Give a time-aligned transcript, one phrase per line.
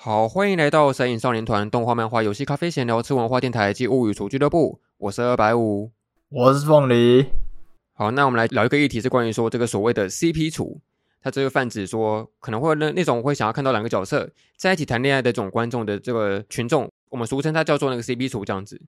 [0.00, 4.80] 好，欢迎来到神影少年团动画、漫画、游戏、咖啡闲聊、吃文化电台及物语厨俱乐部。
[4.96, 5.90] 我是二百五，
[6.28, 7.26] 我是凤梨。
[7.94, 10.80] 好，那我们来聊一个议题，是关于说这个所谓的 CP 厨，
[11.20, 18.80] 它这个泛指说可能会那那种会想要看到两个角色在一起谈恋爱的这种观众的这个群众，我们俗称它叫做那个 CP 厨这样子。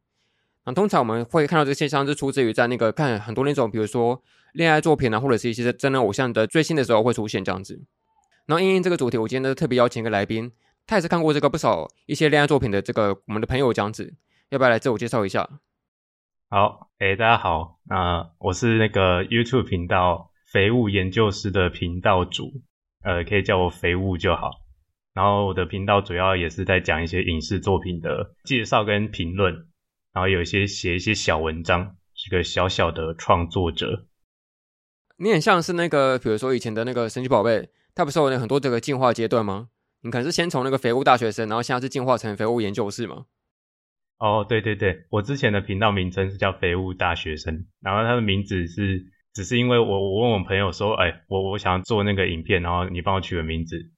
[0.64, 4.22] 那通常我们会看到这个现象，是出自于在那个看很多那种，比如说
[4.52, 7.82] 恋爱作品啊，或者是一些真人偶像的最新的时候会出现这样子。
[8.46, 10.52] 然后因为这个主题，我今天呢特别邀请一个来宾。
[10.90, 14.12] 他也是看过这个不少一些恋爱作品的这个我们的朋友这样子，
[14.48, 15.48] 要不要来自我介绍一下？
[16.48, 22.50] 好，诶、欸、大家好，那、呃、我是那个 YouTube 频道“肥物研究师”的频道主，
[23.04, 24.50] 呃，可以叫我肥物就好。
[25.14, 29.54] 然后我的频道主要也是在讲一些影视作品的介绍跟评论，
[30.12, 34.06] 然后有一些写一些小文章，是个小小的创作者。
[35.18, 39.68] 你很像是那个，比如说以前的那个神奇宝贝，它不是有很多这个进化阶段吗？
[40.02, 43.26] 你可能是先从那个肥物大学生，然后现在是进化成肥物研究室吗？
[44.18, 53.90] 哦，对对对，我之前的频道名称是叫肥物大学生，然后他的名字是只是因为我我问我朋友说，哎，我我想要做那个影片，然后你帮我取个名字，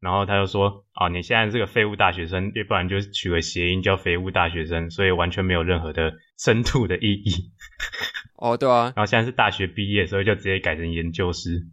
[0.00, 7.52] 然后他就说，啊，你现在是个废物大学生，要不然就取个谐音叫肥物大学生，所以完全没有任何的深度的意义。
[8.38, 11.66] 哦，对啊，然后现在是大学毕业，所以就直接改成研究室。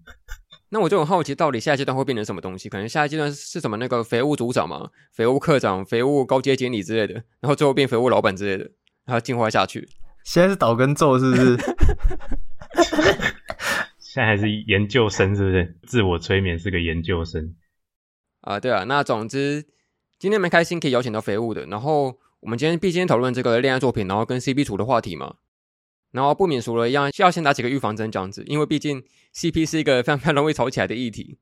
[0.73, 2.69] 那我就很好奇，到底下一阶段会变成什么东西？
[2.69, 3.75] 可能下一阶段是什么？
[3.75, 8.71] 那个肥物组长嘛，肥物课长、肥物高阶经理之类的，然后最后变肥物老板之类的，
[9.05, 9.87] 然后进化下去。
[10.23, 11.57] 现在是倒跟咒是不是？
[13.99, 15.77] 现在还是研究生是不是？
[15.83, 17.53] 自我催眠是个研究生
[18.41, 18.85] 啊，对啊。
[18.85, 19.65] 那总之
[20.19, 21.65] 今天蛮开心可以邀请到肥物的。
[21.65, 25.35] 然后我们今天毕竟讨论这个恋爱作品，然后跟 CP 图的话题嘛。
[26.11, 31.37] 然后不免俗了一样需，要先打几个预防针这样子，因为毕竟 CP 是一个非常非常容易吵起来的议题。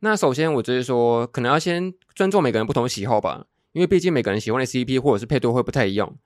[0.00, 6.16] 那首先，我就是说，可能要先尊重每个人不同喜好吧，因为毕竟每个人喜欢的 CP 或者是配对会不太一样。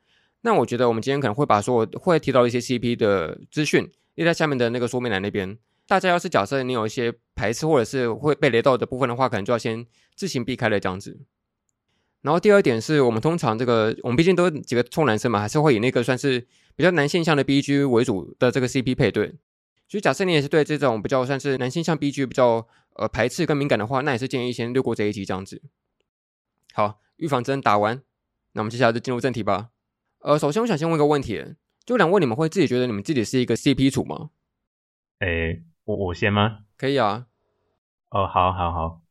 [0.42, 5.58] 那我觉得我们今天可能会把说会提到一些 CP 的资讯列在下面的那个说明栏那边。
[5.86, 9.84] 大家要是假设你有一些排斥或者是会被雷到的部分的话，可能就要先
[10.14, 11.18] 自行避开了这样子。
[12.24, 16.46] 然后第二点是我们通常这个，我们毕竟都几个臭男生嘛，还是会以那个算是。
[16.76, 19.28] 比较男性向的 BG 为主的这个 CP 配对，
[19.86, 25.62] 所以假设你也是对这种比较算是男性向 BG 比较呃排斥跟敏感的话，那也是建议先略过这一集这样子。
[26.72, 28.02] 好，预防针打完，
[28.54, 29.68] 那我们接下来就进入正题吧。
[30.18, 31.44] 呃，首先我想先问一个问题，
[31.86, 34.30] 就两位你们会自己觉得你们自己是一个 CP 厨吗？
[35.20, 36.64] 诶，我我先吗？
[36.76, 37.26] 可以啊。
[38.10, 39.03] 哦，好，好，好。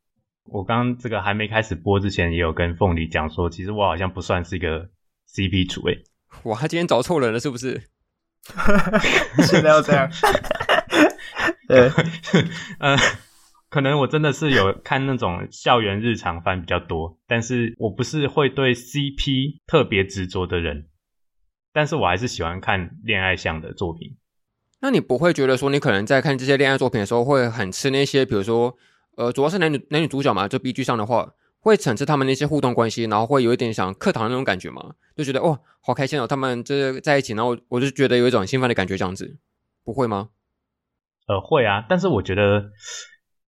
[0.45, 4.89] 我刚刚这个还没开始播之前，也有跟凤梨讲说，其实我好像不算是一个
[5.33, 6.03] CP 厨诶。
[6.43, 7.81] 哇，他今天找错人了，是不是？
[9.47, 10.09] 现在要这样？
[11.67, 11.89] 对，
[12.79, 12.97] 呃，
[13.69, 20.89] 可能我真的是有看那种校园日常番比较多，但是我不是会对 CP 特别执着的人，
[21.71, 24.17] 但是我还是喜欢看恋爱向的作品。
[24.81, 28.75] 那你不会觉得说，你可能在看这些恋爱作品的时候，会很吃那些，比如说，
[29.15, 31.33] 呃，主要是男女男女主角嘛，就 BG 上的话。
[31.65, 39.37] 会产生他们那些互动关系，然后会有一点想课堂的那种感觉嘛，就觉得哦，好开心哦，他们这在一起，然后我就觉得有一种兴奋的感觉，这样子，
[39.85, 40.27] 不会吗？
[41.25, 42.71] 呃，会啊，但是我觉得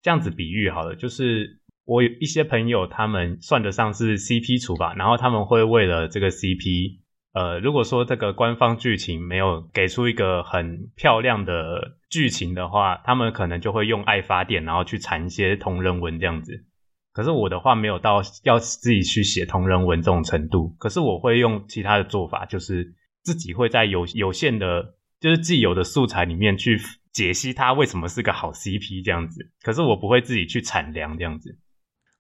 [0.03, 6.99] 这样子比喻好了，就是我有一些朋友，他们算得上是 CP 处吧，然后他们会为了这个 CP，
[7.33, 16.63] 呃，如果说这个官方剧情没有给出一个很漂亮的剧情的话，他们可能就会用爱发电，然后去产一些同人文这样子。
[17.11, 22.93] 可是我的话没有到要自己去写同人文这种程度，可是我会用其他的做法，就是
[23.23, 26.79] 自己会在有有限的，就是既有的素材里面去
[27.11, 29.49] 解析它为什么是个好 CP 这样子。
[29.63, 31.57] 可是我不会自己去产粮这样子。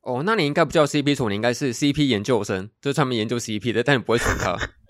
[0.01, 4.57] 哦，那你应该不叫 CP 厨，你应该是 CP 研究生，就是专门研究 CP 的，但你不会厨他。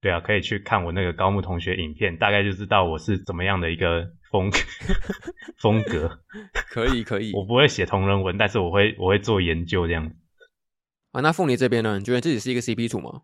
[0.00, 4.10] 对啊，可以去看我那个高木同学影片，大概就知道我是怎么样的一个。
[4.30, 4.48] 风
[5.58, 6.20] 风格
[6.70, 10.08] 可以可以，我不会写同人文，但是我会我会做研究这样。
[11.10, 11.98] 啊，那凤梨这边呢？
[11.98, 13.22] 你觉得自己是一个 CP 主吗？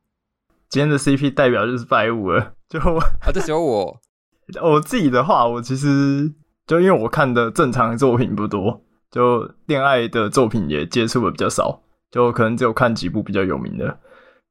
[0.68, 2.80] 今天的 CP 代表就是白五了，就
[3.20, 4.00] 啊，这只有我。
[4.60, 6.34] 我自己的话，我其实
[6.66, 8.82] 就因为我看的正常的作品不多，
[9.12, 14.00] 就恋爱的作品也接触的比较少，就可能只有看几部比较有名的，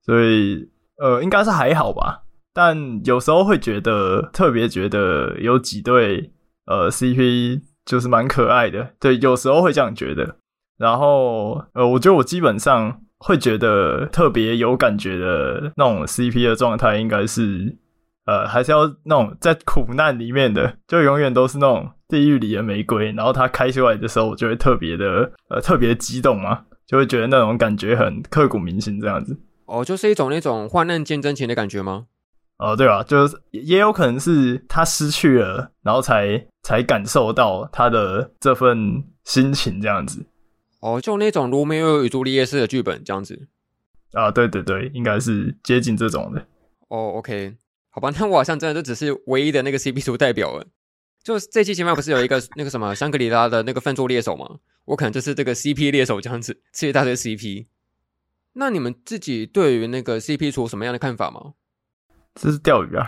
[0.04, 2.24] 所以呃，应该是还好吧。
[2.54, 6.32] 但有时候会觉得特别觉得有几对。
[6.68, 10.38] 呃，CP 就是蛮可爱的，对，有时候会这样觉得。
[10.80, 17.78] 然后，呃，我觉得我基本上会觉得特别有感觉的那种 CP 的状态，应该是，
[18.26, 23.12] 呃，还是要那种在苦难里面的，就永远都是那种地狱里的玫瑰。
[23.12, 26.64] 然后它开出来的时候，我就会特别的，呃，特别激动嘛。
[26.88, 29.40] 就会觉得那种感觉很刻骨铭心这样子。
[29.66, 32.08] 哦，就是一种那种患难见真情的感觉吗？
[32.58, 40.26] 哦，对啊，就是也有可能是他失去了，然后才才感受到他的这份心情这样子。
[40.80, 43.48] 哦，就那种罗密欧与朱丽叶式的剧本这样子。
[44.14, 46.46] 啊，对对对，应该是接近这种的。
[46.88, 47.56] 哦，OK，
[47.90, 50.66] 好吧， 那我好像真的就只是唯一的那个 CP 图代表了。
[51.24, 54.48] 就这期前面不是有一个 那个什么香格里拉的那个饭桌猎手吗？
[54.86, 57.66] 我可能就是这个 CP 猎手这样子，吃一大堆 CP。
[58.58, 61.54] 那你们自己对于那个 CP 图有什么样的看法吗？
[62.36, 63.08] 这是钓鱼啊！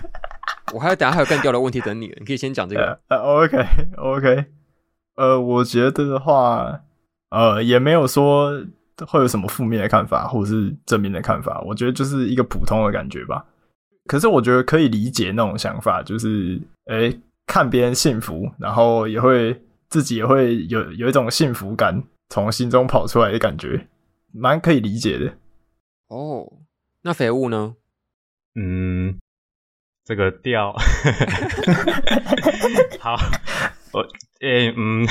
[0.72, 3.00] 我还有等下还有更钓的问题等你，你可以先讲这个。
[3.08, 3.58] 呃、uh,，OK
[3.96, 4.44] OK，
[5.16, 6.80] 呃，我觉得的话，
[7.30, 8.52] 呃，也没有说
[9.06, 11.60] 会有什么负面的看法，或者是正面的看法。
[11.66, 13.44] 我觉得就是一个普通的感觉吧。
[14.06, 17.12] 可是我觉得可以理解那种想法，就是哎，
[17.46, 23.86] 看别人幸福，然后也会自己也会有有一种幸福感从心中跑出来的感觉，
[24.32, 25.36] 蛮可以理解的。
[26.08, 26.52] 哦，
[27.02, 27.76] 那肥物呢？
[28.54, 29.18] 嗯，
[30.04, 30.74] 这个调，
[32.98, 33.16] 好，
[33.92, 34.00] 我
[34.40, 35.06] 诶、欸、嗯，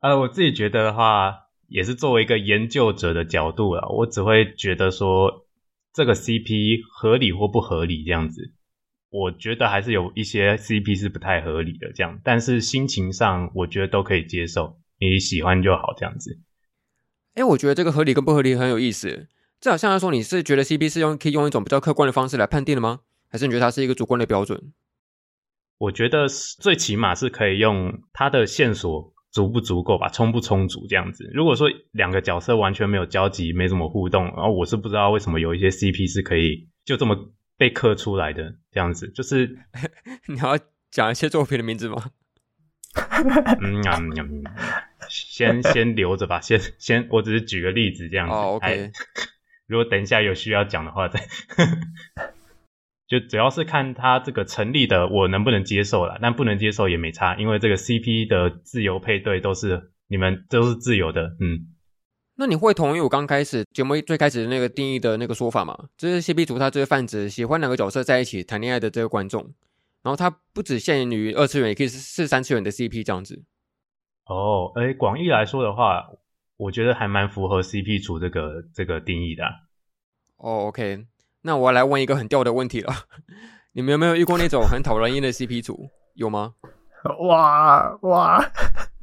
[0.00, 5.46] 呃，我自己觉得的话，也是作为一个研究者的角度啊，我只会觉得说
[5.92, 8.52] 这个 CP 合理或不合理这样子。
[9.10, 16.40] 我觉得还是有一些 CP 是不太合理的这样，但是心情上我觉得都可以接受，你喜欢就好这样子。
[17.38, 19.28] 哎、欸，我觉得这个合理跟不合理很有意思。
[19.60, 23.00] 这好像来说，你是觉得 CP 是用可以用一种比较客观的方式来判定的吗？
[23.30, 24.72] 还是你觉得它是一个主观的标准？
[25.78, 31.30] 我觉得最起码是可以用它的线索足不足够吧，充不充足这样子。
[31.32, 39.08] 如果说两个角色完全没有交集，没怎么互动，然后我是不知道为什么有一些 CP 是可以就这么被刻出来的这样子。
[39.10, 39.56] 就是
[40.26, 40.58] 你要
[40.90, 42.10] 讲一些作品的名字吗？
[43.60, 44.44] 嗯嗯嗯，
[45.38, 48.34] 先 先留着吧，先先我只是举个例子这样子。
[48.34, 48.90] 哦，OK。
[49.68, 51.20] 如果等一下有需要讲的话，再
[53.06, 61.68] 就主要是看他这个成立的我能不能接受了，但不能接受也没差，因为这个 CP 的自由配对都是你们都是自由的，嗯。
[62.34, 65.76] 那你会同意我刚开始节目最开始的那个定义的那个说法吗？
[65.96, 69.42] 就是 CP 图它就是泛指喜欢两个角色在一起谈恋爱的这个观众，
[70.02, 73.44] 然后它不只限于二次元，也可以是三次元的 CP 这样子。
[74.28, 76.10] 哦，哎，广义来说的话。
[76.58, 79.50] 我觉得还蛮符合 CP 组这个这个定义的啊。
[80.38, 81.06] 哦，oh，OK，
[81.42, 82.92] 那我要来问一个很吊的问题了，
[83.74, 85.88] 你们有没有遇过那种很讨人厌的 CP 组？
[86.14, 86.54] 有吗？
[87.28, 88.44] 哇哇，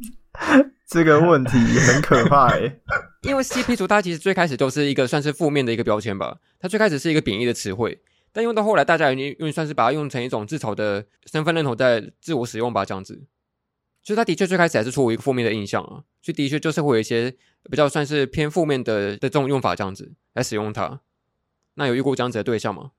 [0.86, 2.82] 这个问题很可怕诶。
[3.24, 8.02] 因为 CP 组它其实最开始就是一个算是负面的一个标签吧，它最开始是一个贬义的词汇，
[8.34, 13.24] 但用到后来，大家已经用算是把它用成一种自嘲的身份认同，在自我使用吧，这样子。
[14.06, 17.36] 所以他的确最开始还是出于一个负面的印象啊，所以的确就是会有一些
[17.72, 21.00] 比较算是偏负面的的这种用法这样子来使用它。
[21.74, 22.92] 那有遇过这样子的对象吗？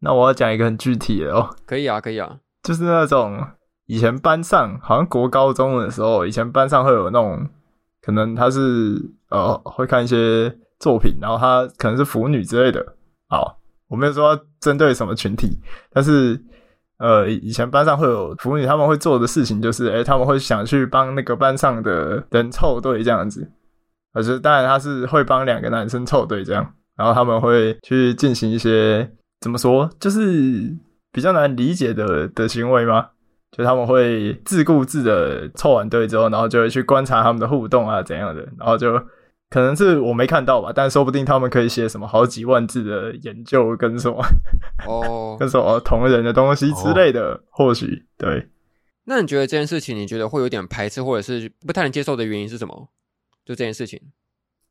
[0.00, 1.56] 那我要讲一个很具体的哦。
[1.64, 3.42] 可以啊，可以啊， 就是那种
[3.86, 7.48] 以前班上好像国高中的时候，以前班上会有那种
[8.02, 12.94] 可能他是呃会看一些作品，然后他可能是腐女之类的。
[13.30, 13.58] 好，
[13.88, 15.58] 我没有说要针对什么群体，
[15.90, 16.44] 但是。
[16.98, 23.50] 呃，以前班上会有腐女，他们会做的事情就是，诶，他们会想去帮那个班上的人凑对这样子。
[24.14, 30.74] 可是当然他是会帮两个男生凑对这样，然后他们会去进行一些怎么说，就是
[31.12, 33.08] 比较难理解的的行为吗？
[33.56, 39.00] 就他们会自顾自的凑完对之后，然后就会去观察他们的互动啊怎样的，然后就。
[39.48, 44.20] 可能是我没看到吧，但说不定他们可以写什么好几万字的研究跟什么
[44.86, 48.48] 哦， 跟什么同人的东西之类的，哦、或许对。
[49.04, 52.88] 那你觉得这件事情，你觉得会有点排斥或者是不太能接受的原因是什么？
[53.44, 54.00] 就这件事情，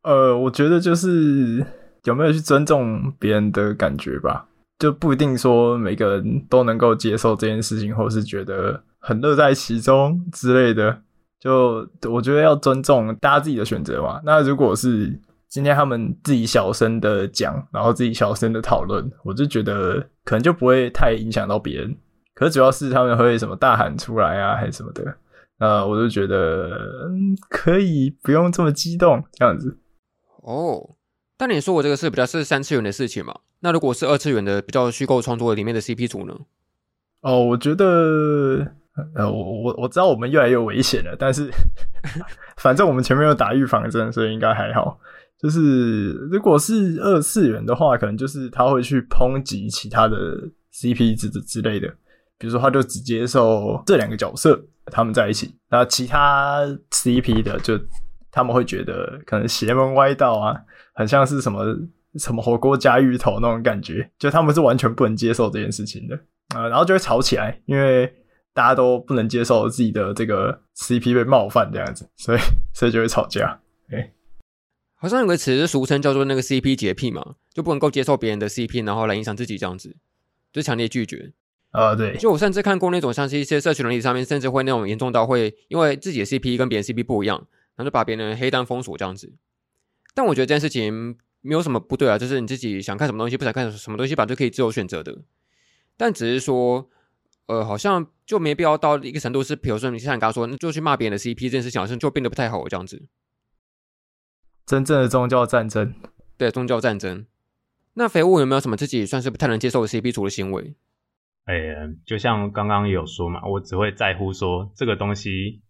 [0.03, 1.65] 呃，我觉得就是
[2.03, 4.45] 有没有去尊重别人的感觉吧，
[4.77, 11.03] 就不一定说每个人都能够接受这件事情，或是觉得很乐在其中之类的。
[11.45, 14.19] 就我觉得要尊重大家自己的选择嘛。
[14.25, 21.95] 那如果是今天他们自己小声的讲，然后自己小声的讨论，我就觉得可能就不会太影响到别人。
[22.33, 25.17] 可是主要是他们会什么大喊出来啊，还是什么的，
[25.59, 27.11] 那我就觉得
[27.47, 29.77] 可以不用这么激动这样子。
[30.41, 30.95] 哦，
[31.37, 33.35] 但你说我这个是比较是三次元的事情嘛？
[33.59, 36.35] 那如果是二次元的比较虚构创作里面的 CP 组呢？
[37.21, 38.77] 哦，我觉得。
[39.15, 41.49] 呃，我我我知道我们越来越危险了，但是
[42.57, 44.99] 反正我们前面有打预防针，所以应该还好。
[45.37, 50.15] 就是如果是二次元的话，可能就是他会去抨击其他的
[50.73, 51.87] CP 之之类的，
[52.37, 56.61] 比如说他就只接受这两个角色他们在一起，那其他
[56.91, 57.77] CP 的就
[58.31, 60.55] 他们会觉得可能邪门歪道啊，
[60.93, 61.65] 很像是什么
[62.15, 66.15] 什么火锅加芋头那种感觉，就他们是完全不能接受这件事情的。
[66.55, 68.11] 啊、呃，然后就会吵起来，因为
[68.55, 72.39] 大家都不能接受自己的这个 CP 被冒犯这样子，所以
[72.73, 73.59] 所以就会吵架。
[73.89, 74.13] 哎，
[74.95, 79.97] 好像有个词是俗称叫做那个 CP 洁癖嘛，就不能够接受别人的 CP，然后来影响自己这样子，
[80.53, 81.33] 就强烈拒绝。
[81.71, 87.37] 啊、呃，对，就我甚至看过那种像是一些社群软体上面，甚至会那种严重到会因为自己的 CP 跟别人 CP 不一样，
[87.75, 89.33] 然后就把别人黑单封锁这样子。
[90.13, 95.13] 但我觉得这件事情没有什么不对啊，就是你自己想看什么东西，不想看什么东西吧，就可以自由选择的。
[95.97, 96.89] 但只是说，
[97.47, 103.07] 呃，好像就没必要到一个程度，是比如说你像你刚刚说，那就去骂别人的 CP 这件事情，好像就变得不太好这样子。
[104.65, 105.93] 真正的宗教战争，
[106.37, 107.25] 对，宗教战争。
[107.93, 110.75] 那肥物有没有什么自己算是不太能接受的 CP 组的行为？
[111.45, 115.61] 哎、欸，就像刚刚有说嘛，我只会在乎说这个东西，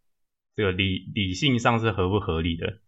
[0.56, 2.80] 这个理理性上是合不合理的。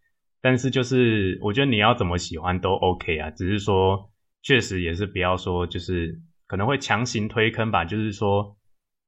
[0.41, 7.83] 但是就是我觉得你要怎么喜欢都 OK 啊，只是说确实也是不要说就是可能会强行推坑吧。
[7.83, 8.56] 就是说，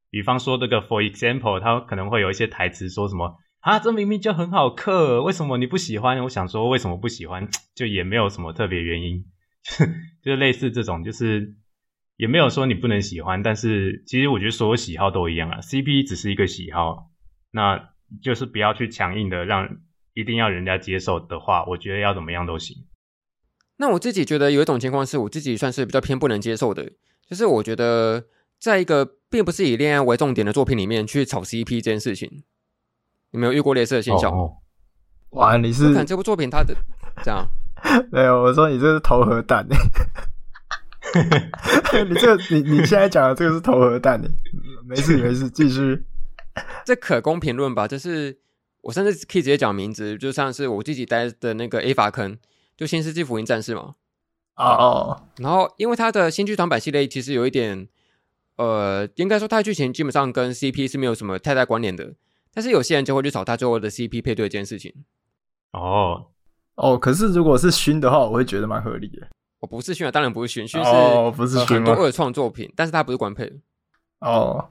[0.09, 6.21] 比方说这个 For example，他可能会有一些台词说什么啊，这明明就很好嗑，为什么你不喜欢？
[6.23, 9.25] 我想说为什么不喜欢， 就也没有什么特别原因，
[10.23, 11.55] 就类似这种就是。
[12.19, 15.61] 也没有说你不能喜欢，但是其实我觉得所有喜好都一样啊。
[15.61, 17.09] CP 只是一个喜好，
[17.51, 19.77] 那就是不要去强硬的让
[20.13, 22.75] 一定要人家接受的话，我觉得要怎么样都行。
[23.77, 26.91] 那我自己觉得有一种情况是我自己算是比较偏不能接受的，
[27.25, 28.25] 就是我觉得
[28.59, 32.43] 在一个并不是以恋爱为重点的作品里面去炒 CP 这件事情，
[33.31, 34.31] 有没有遇过类似的现象？
[34.31, 34.57] 哦、
[35.31, 36.75] 哇，你是看这部作品它的
[37.23, 37.47] 这样？
[38.11, 39.65] 没有，我说你这是投核弹。
[42.07, 44.21] 你这、你你现在讲的这个是投核弹，
[44.85, 46.03] 没事 没事，继续。
[46.85, 47.87] 这可供评论吧？
[47.87, 48.37] 就是
[48.81, 52.37] 我甚至可以直接讲名字，就像是我自己待的那个 A 法坑，
[52.75, 53.95] 就新世纪福音战士嘛。
[54.55, 55.23] 哦哦。
[55.37, 57.87] 然后，因为它的新剧场版系列其实有一点，
[58.59, 62.13] 呃，应该说它的剧情基本上跟 CP 是没有什么太大关联的，
[62.53, 64.93] 但是有些人就会去找他最后的 CP 配对这件事情。
[65.71, 66.25] 哦
[66.75, 69.25] 哦，可是如果是熏的话，我会觉得蛮合理的。
[69.61, 73.49] 我不是熏啊，当然不是熏，熏是哦，不是熏、呃、很多二创作品，但是它不是官配
[74.19, 74.67] 哦。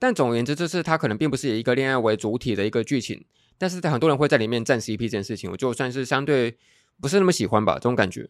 [0.00, 3.24] 但总而言之，就是它可能并不是以一个恋爱为主体的一个剧情，
[3.56, 6.56] 但是很多人会在里面站 CP 这件事情，我就算是相对
[7.00, 8.28] 不是那么喜欢吧，这种感觉，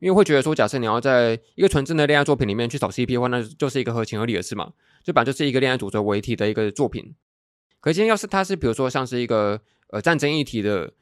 [0.00, 7.14] 因为会觉得说，假设你要在一个纯正的恋爱作品里面去找 CP 的话，那就是一个合情合理的事嘛，就本来就是一个恋爱主轴为题的一个作品。
[7.80, 10.92] 可今天要是它是比如说像是一个呃战争议题的，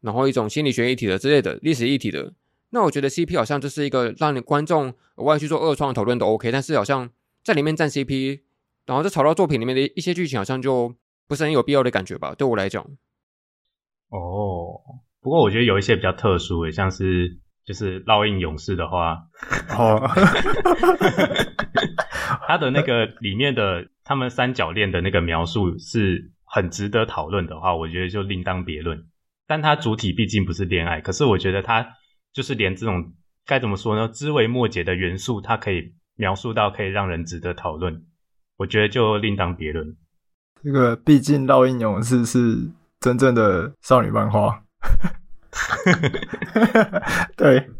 [0.00, 2.32] 然后一种心理学议题的之类的历史议题的。
[2.70, 7.08] 那我觉得 CP 好像就是一个让你观众额外去做二创讨论都 OK，但是好像
[7.44, 8.40] 在里面站 CP，
[8.86, 10.94] 然后再炒到作品里面的一些剧情，好像就
[11.26, 12.34] 不是很有必要的感觉吧？
[12.34, 12.82] 对我来讲。
[14.08, 14.80] 哦，
[15.20, 19.18] 不过我觉得有一些比较特殊的，像是就是烙印勇士的话，
[19.76, 20.08] 哦，
[22.48, 29.04] 他的那个里面的他们三角恋的那个描述是很值得讨论的话，我觉得就另当别论。
[29.46, 31.86] 但它主体毕竟不是恋爱，可是我觉得它。
[32.32, 33.14] 就是连这种
[33.46, 38.02] 该怎么说呢，枝微末节的元素，它可以描述到可以让人值得讨论，
[38.58, 39.96] 我觉得就另当别论。
[40.62, 42.70] 这个毕竟烙印勇士是
[43.00, 44.62] 真正的少女漫画，
[47.36, 47.70] 对，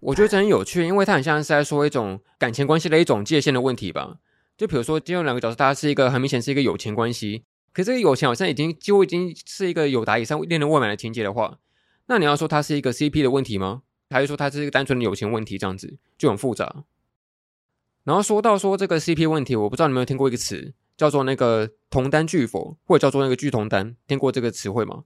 [0.00, 4.16] 我觉得这很有趣，因为它很像是在说一种感情关系的一种界限的问题吧。
[4.56, 11.58] 就比如说，今天两个角色，它是一个很明显是一个友情关系，可是这个友情好像已经几乎已经是一个友达以上恋人未满的情节的话，
[12.06, 13.82] 那你要说它是一个 CP 的问题吗？
[14.08, 16.84] 还是说它是一个单纯的友情问题，这样子就很复杂。
[18.04, 25.02] 然后说到说这个 CP 问题，我不知道你有没有听过一个词，叫做那个同担拒否，或者叫做那个拒同担，听过这个词汇吗？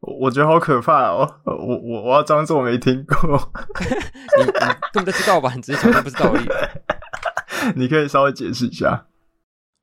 [0.00, 1.40] 我觉得好可怕哦！
[1.44, 3.52] 我我我要装作没听过。
[4.38, 4.50] 你你
[4.92, 5.52] 根本就知道吧？
[5.54, 6.48] 你只是想象不知道而已。
[7.76, 9.06] 你可以稍微解释一下。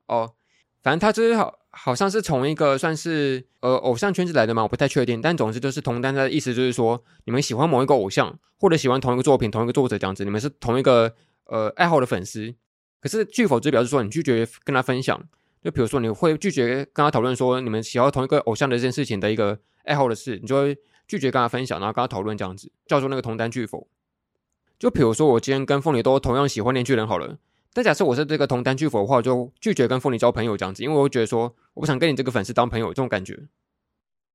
[0.06, 0.34] 哦，
[0.82, 1.54] 反正他就是好。
[1.70, 5.20] 好像是从一个算是呃偶像圈子来的嘛，我不太确定。
[5.20, 12.52] 但总之就是同担的意思，就是说你们喜欢某一个偶像，或者喜欢同一个作品、同一个作者这样子，你们是同一个呃爱好的粉丝。
[13.00, 15.22] 可是拒否就表示说你拒绝跟他分享，
[15.62, 23.88] 就比如说你会拒绝跟他讨论说你们喜欢同一个偶像的这件事情的一个爱好的事，你就会拒绝跟他分享，然后跟他讨论这样子，叫做那个同担拒否。
[24.78, 27.38] 就比如说我今天跟凤梨都同样喜欢链锯人好了。
[27.74, 33.38] 但假设我是这个同担拒否的话，我就拒绝跟凤梨交朋友这样子，因为我会觉得说，我不想跟你这个粉丝当朋友这种感觉。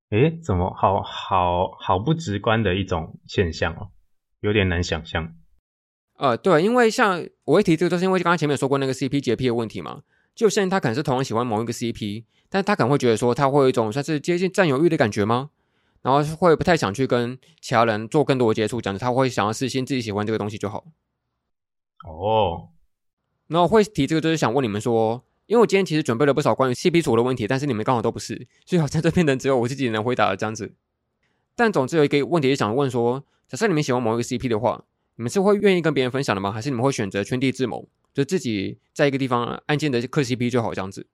[0.09, 3.89] 诶，怎么好好好不直观的一种现象哦，
[4.41, 5.33] 有点难想象。
[6.17, 10.03] 呃，对，因为像我会提这个，都是因为刚刚前面说过那个 CP 洁癖的问题嘛。
[10.35, 15.51] 就现在他可能是同样喜欢某一个 CP，但是他可能会觉得说，他会有一种算是接近占有欲的感觉吗？
[16.01, 20.85] 然后会不太想去跟其他人做更多的接触，这样子他会想要事先自己喜欢这个东西就好。
[22.05, 22.69] 哦，
[23.47, 30.73] 那我会提这个，就是想问你们说，因为我今天其实准备了不少关于 CP 组的问题，但是你们刚好都不是，所以好像这边人只有我自己能回答的这样子。
[31.55, 34.83] 但总之有一个问题是想问说，假设你们喜欢某一个 CP 的话，
[35.15, 36.51] 你们是会愿意跟别人分享的吗？
[36.51, 41.07] 还是你们会选择圈地自萌，就自己在一个地方安静的磕 CP 就好这样子？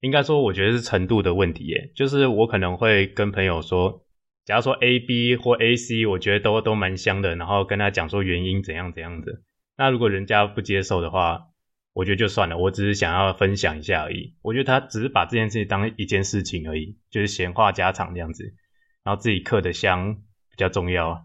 [0.00, 1.90] 应该说，我觉得是程度的问题耶。
[1.94, 4.04] 就是我可能会跟朋友说，
[4.44, 9.40] 假如说 A B 或 A C，我觉得都都蛮香的，然后跟他讲说原因怎样怎样的。
[9.78, 11.46] 那如果人家不接受的话，
[11.94, 12.58] 我觉得就算了。
[12.58, 14.34] 我只是想要分享一下而已。
[14.42, 18.52] 我觉得他只是把这件事情当一件事情而已，就是闲话家常这样子。
[19.04, 20.16] 然后自己嗑的香
[20.50, 21.24] 比较重要。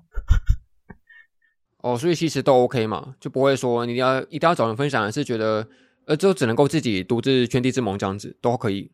[1.82, 5.68] 哦，所以其实都 OK 嘛，就不会说你要一定要找人分享，还是觉得
[6.06, 8.92] 呃，就只能够自己独自圈地自萌这样子都可以。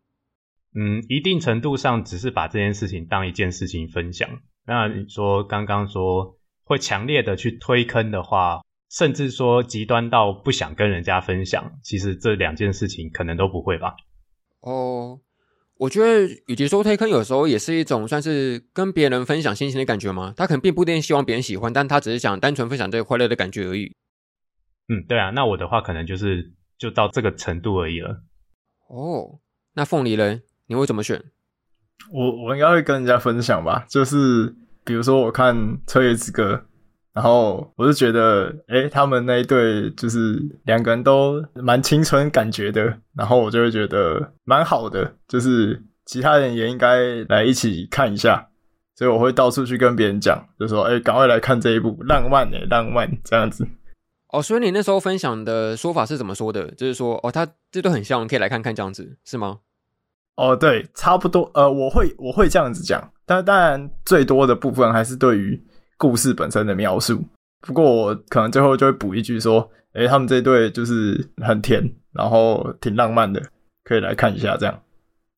[0.75, 4.29] 嗯，一定程度上只是把这件事情当一件事情分享。
[4.67, 8.61] 那你说刚刚说会强烈的去推坑的话，
[8.91, 13.95] 甚至说极端到不想跟人家分享，其实这两件事情可能都不会吧？
[14.61, 15.19] 哦，
[15.77, 20.33] 我觉得与其说推坑，有时候也是一种算是跟别人分享心情的感觉嘛。
[20.37, 23.93] 他可能并不一定希望别人喜欢，但他只是想单纯分享这个快乐的感觉而已。
[24.87, 28.23] 嗯，对啊，那我的话可能就是就到这个程度而已了。
[28.87, 29.39] 哦，
[29.73, 30.41] 那凤梨呢？
[30.67, 31.21] 你会怎么选？
[32.11, 34.55] 我我应该会跟人家分享吧，就是
[34.85, 35.55] 比如说我看
[35.85, 36.53] 《彻夜之歌》。
[37.15, 42.81] 然后我就觉得，哎，他们那一对就是两个人都蛮青春感觉的，
[43.15, 48.49] 然后我就会觉得蛮好的，就是其他人也应该来一起看一下，
[48.97, 53.65] 所以我会到处去跟别人讲，就说，哎，赶快来看这一部浪漫诶，浪漫这样子。
[54.33, 56.69] 哦，所以你那时候分享的说法是怎么说的？
[56.71, 59.59] 就是说，哦，他这对很像，你可以来看看这样子，是吗？
[60.35, 65.65] 哦，对，差不多，呃，我会我会这样子讲，但当然最多的部分还是对于。
[65.97, 67.23] 故事本身的描述，
[67.61, 73.41] 不过我可能最后就会补一句说：“诶，他们这一对就是很甜，然后挺浪漫的，
[73.83, 74.81] 可以来看一下。”这样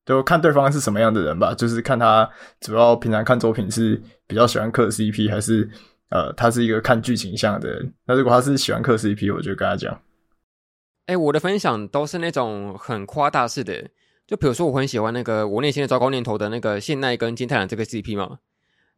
[0.04, 2.28] 就看对方是什么样的人吧，就是看他
[2.60, 5.68] 主要平常看作品是比较喜欢磕 CP，还是
[6.10, 7.92] 呃，他是一个看剧情向的人。
[8.06, 10.00] 那如果他是喜欢磕 CP，我就跟他讲
[11.06, 13.90] ：“诶，我的分享都是那种很夸大式的，
[14.26, 18.38] 就比如说我很喜欢那个我内心的糟糕念头的那个现奈跟金太郎这个 CP 嘛。”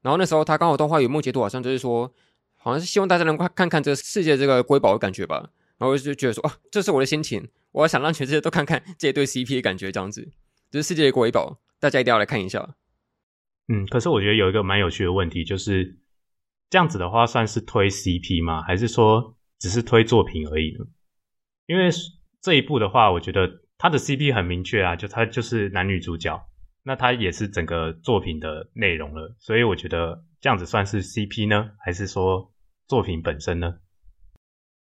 [0.02, 2.12] 然后那时候他刚好动画有幕截图，好像就是说，
[2.56, 5.50] 好像是希望大家能快看看这世界这个瑰宝的感觉吧。
[5.78, 10.30] 然后我就觉得说，啊，这是我的心情，我想让全世界都看看这一对 CP 的感觉，这样子，
[10.70, 12.76] 就是世界的瑰宝，大家一定要来看一下。
[13.68, 15.98] 嗯，可是我觉得有一个蛮有趣的问题，就是
[16.68, 18.62] 这样子的话算是推 CP 吗？
[18.62, 20.84] 还是说只是推作品而已呢？
[21.66, 21.88] 因为
[22.42, 26.46] 这一部的话，我觉得他的 CP 很明确啊，就他就是男女主角。
[26.82, 32.52] 那它也是整个作品的内容了，所以我觉得这样子算是 CP 呢，还是说
[32.86, 33.78] 作品本身呢？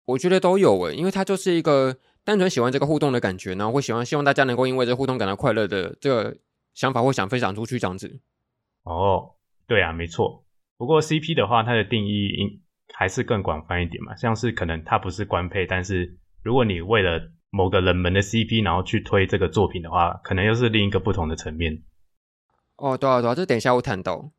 [0.07, 6.37] 我觉得都有诶，因为它就是一个单纯喜欢这个互动的感觉，然后会喜欢希望大家能够因为这互动感到快乐的这个
[6.75, 8.21] 想法，或想分享出去这样子。
[8.83, 10.45] 哦，对啊，没错。
[10.77, 12.61] 不过 CP 的话，它的定义应
[12.93, 21.83] 还是更广泛一点嘛，像是可能它不是官配，但是如果你为了某个冷门的 CP，然后去推这个作品的话，可能又是另一个不同的层面。
[22.77, 24.33] 哦，对啊，对啊，这等一下我谈到。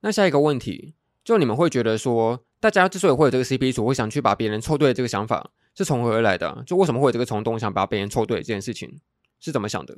[0.00, 6.62] 那下一个问题，就你们会觉得说，大家之所以会有这个 CP 组，会想去把别人凑对这个想法，是从何而来的？
[6.66, 9.00] 就为什么会有这个冲动，想把别人凑对这件事情，
[9.38, 9.96] 是怎么想的？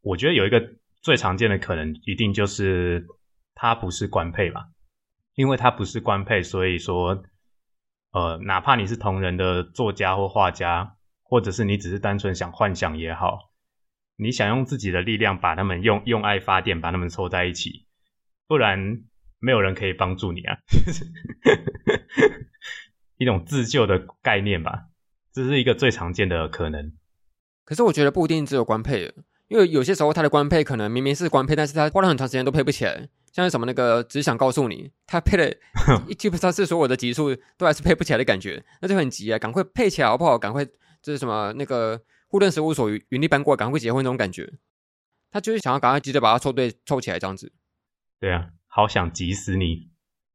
[0.00, 0.62] 我觉得有一个
[1.02, 3.06] 最常见的可能，一定就是
[3.54, 4.62] 他不是官配嘛，
[5.34, 7.22] 因为他不是官配，所以说。
[8.12, 10.95] 呃，哪怕你是同人的作家或画家，
[11.28, 13.50] 或者是你只是单纯想幻想也好，
[14.16, 17.86] 你想用自己的力量把他们用用爱发电，把他们凑在一起，
[18.46, 19.02] 不然
[19.38, 20.56] 没有人可以帮助你啊，
[23.18, 24.86] 一种自救的概念吧，
[25.32, 26.92] 这是一个最常见的可能。
[27.64, 29.12] 可是我觉得不一定只有官配，
[29.48, 33.08] 因为有些时候他的官配可能明明是官配，但是他花了很长时间都配不起来。
[33.32, 35.54] 像是什么那个只想告诉你，他配的
[36.16, 40.38] 基本上是所有的集数都还是配不起来的感觉，那就很急啊，赶快配起来好不好？
[40.38, 40.64] 赶快
[41.06, 44.54] 就是什么那个护盾事务所原地搬过来，赶快结婚那种感觉。
[45.30, 47.52] 他就是想要赶快急着把他凑对凑起来这样子。
[48.18, 49.90] 对啊，好想急死你，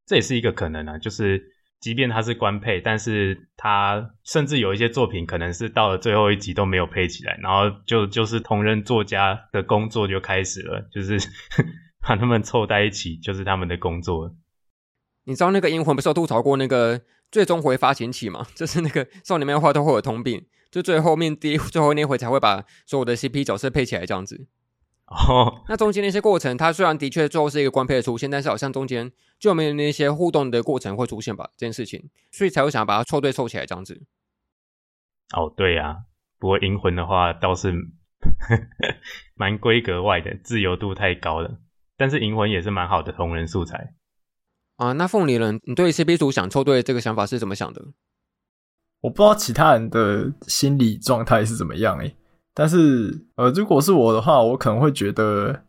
[0.06, 0.96] 这也是一个可能啊。
[0.96, 11.18] 就是即便他是官配，但是他甚至有一些作品可能是到了最后一集都没有配起来，然后就就是同人作家的工作就开始了，就是。
[12.04, 14.34] 把他们凑在一起就是他们的工作。
[15.22, 18.44] 你知道那个银魂不是有吐槽过那个最终回发行期吗？
[18.56, 24.48] 就是那个少年漫画都会有通病，就最后面第一最后那回才会把所有的 CP 角色配起来这样子。
[25.06, 31.50] 哦，那中间那些过程，它虽然的确最后是一个官配的出现，但是好像中间就没有那些互动的过程会出现吧？
[31.56, 34.02] 这件事情，所以才会想把它凑对凑起来这样子。
[35.36, 35.96] 哦，对呀、啊，
[36.38, 37.74] 不过银魂的话倒是
[39.36, 41.58] 蛮规格外的，自由度太高了。
[41.98, 43.92] 但是银魂也是蛮好的同人素材
[44.76, 44.92] 啊。
[44.92, 47.84] 那凤梨人，你对 CP 组想凑对这个想法是怎么想的？
[49.02, 52.16] 我不知道其他人的心理状态是怎么样诶、
[52.54, 55.62] 但是，呃，如果是我的话，我可能会觉得，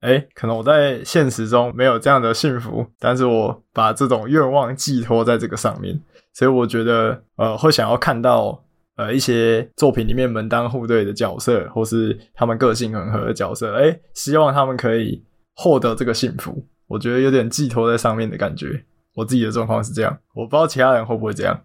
[0.00, 6.00] 哎，可能我在现实中没有这样的幸福，但是我把这种愿望寄托在这个上面，
[6.32, 8.64] 所以我觉得，呃，会想要看到，
[8.96, 15.22] 呃，一些作品里面门当户对的角色，或是他们个性很合的角色，哎，希望他们可以
[15.54, 16.64] 获得这个幸福。
[16.86, 18.82] 我觉得有点寄托在上面的感觉。
[19.14, 21.60] 我自己的状况是这样，我不知道其他人会不会这样。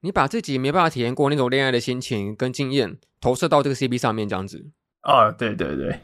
[0.00, 6.00] 你把自己没办法体验过那种恋爱的心情跟经验投射到这个 CP 上面，这样子啊，对对对。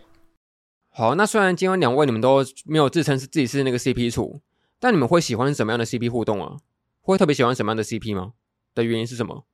[0.90, 4.40] 好，那虽然今晚两位你们都没有自称是自己是那个 CP 处，
[4.78, 6.56] 但你们会喜欢什么样的 CP 互动啊？
[7.00, 8.32] 会特别喜欢什么样的 CP 吗？
[8.74, 9.46] 的原因是什么？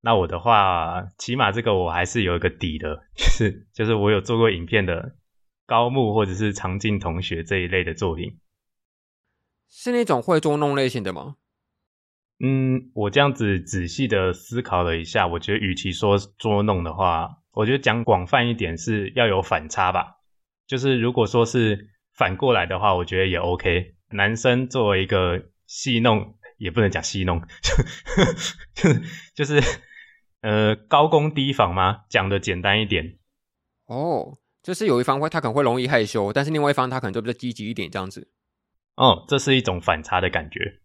[0.00, 5.16] 那我的话，起码这个我还是有一个底的，就是就是我有做过影片的
[5.66, 8.38] 高木或者是长进同学这一类的作品，
[9.68, 11.36] 是那种会捉弄类型的吗？
[12.40, 20.18] 嗯，我这样子仔细的思考了一下，我觉得与其说捉弄的话，我觉得讲广泛一点是要有反差吧。
[20.66, 23.94] 就是如果说是反过来的话，我觉得也 OK。
[24.10, 27.42] 男生作为一个戏弄，也不能讲戏弄，
[28.74, 28.88] 就
[29.34, 29.60] 就是
[30.40, 32.02] 呃高攻低防嘛？
[32.08, 33.18] 讲的简单一点。
[33.86, 38.30] 哦，就是有一方会他可能会容易害羞，但是另外一方他可能就比较积极一点这样子。
[38.94, 40.80] 哦，这是一种反差的感觉。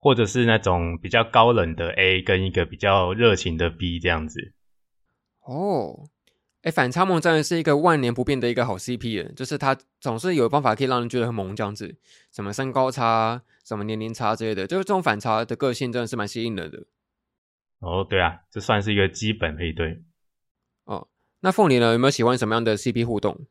[0.00, 4.52] 或者是那种比较高冷的 A 跟一个比较热情的 B 这样子。
[5.44, 6.08] 哦，
[6.62, 11.94] 哎，反差萌真的是一个万年不变的一个好 CP 耶，就是他总是有办法可以让人觉得很萌这样子，
[12.32, 16.84] 什么身高差、什么年龄差之类的，就是这种反差的个性真的是蛮吸引人的。
[17.80, 20.02] 哦，对啊，这算是一个基本配对。
[20.84, 21.08] 哦，
[21.40, 21.92] 那凤梨呢？
[21.92, 23.46] 有没有喜欢什么样的 CP 互动？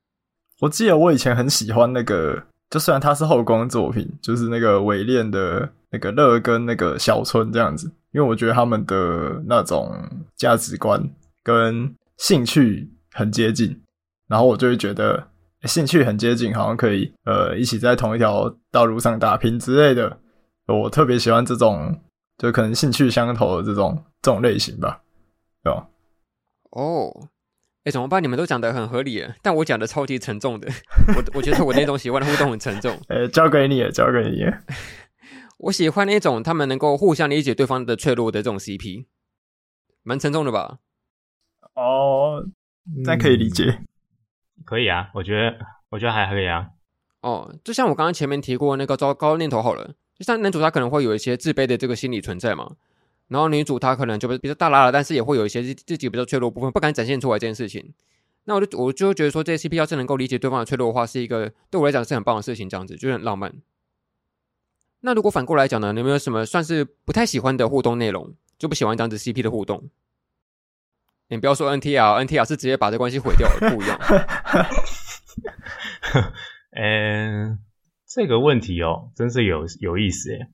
[0.61, 2.47] 我记得我以前很喜欢那个。
[2.69, 9.91] 就虽然它是后宫作品，就是那个伪恋的那个乐跟那个小春这样子，因为我觉得他们的那种
[10.35, 11.01] 价值观
[11.43, 13.81] 跟兴趣很接近，
[14.27, 15.27] 然后我就会觉得
[15.63, 20.19] 兴趣很接近，好像可以呃一起在同一条道路上打拼之类的。
[20.67, 21.99] 我特别喜欢这种，
[22.37, 25.01] 就可能兴趣相投的这种这种类型吧，
[25.63, 25.87] 对吧？
[26.71, 27.29] 哦。
[27.85, 28.21] 哎，怎么办？
[28.21, 30.67] 你们都讲得很合理，但我讲的超级沉重的。
[31.15, 32.95] 我我觉得我那种喜欢的互动很沉重。
[33.07, 34.57] 呃，交给你了，交给你了。
[35.59, 39.05] 我喜欢那种他们能够互相理解对方的脆弱的这种 CP，
[40.03, 40.79] 蛮沉重的吧？
[41.75, 42.45] 哦，
[43.05, 43.65] 那可以理解。
[43.65, 43.85] 嗯，
[44.65, 45.57] 可以啊，我觉得
[45.89, 46.69] 我觉得还可以啊。
[47.21, 52.75] 哦，就像我刚刚前面提过那个糟糕念头好了，就像男主他可能会有一些自卑的这个心理存在嘛。
[53.27, 57.93] 然后女主她可能就比较大拉了，但是也会有一些自己比较脆弱部分不敢展现出来这件事情。
[58.45, 63.53] 那我就我就觉得说，这些 CP 要是能够理解对方的脆弱的话，是一个对我来讲是很棒的事情，这样子就很浪漫。
[65.01, 65.93] 那如果反过来讲呢？
[65.93, 68.35] 你有没有什么算是不太喜欢的互动内容？
[68.57, 69.89] 就不喜欢这样子 CP 的互动？
[71.27, 73.97] 你不要说 NTR，NTR 是直接把这关系毁掉了，不一样。
[76.71, 77.59] 嗯，
[78.07, 80.47] 这个问题哦，真是有有意思诶。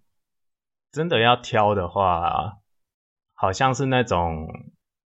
[0.92, 2.60] 真的要挑的话。
[3.38, 4.48] 好像是那种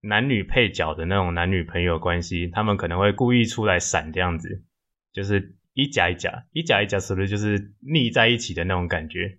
[0.01, 4.64] 男女配角的那种男女朋友关系，他们可能会故意出来闪这样子，
[5.12, 9.38] 就是一夹一夹，一夹一夹，是不是就是腻在一起的那种感觉？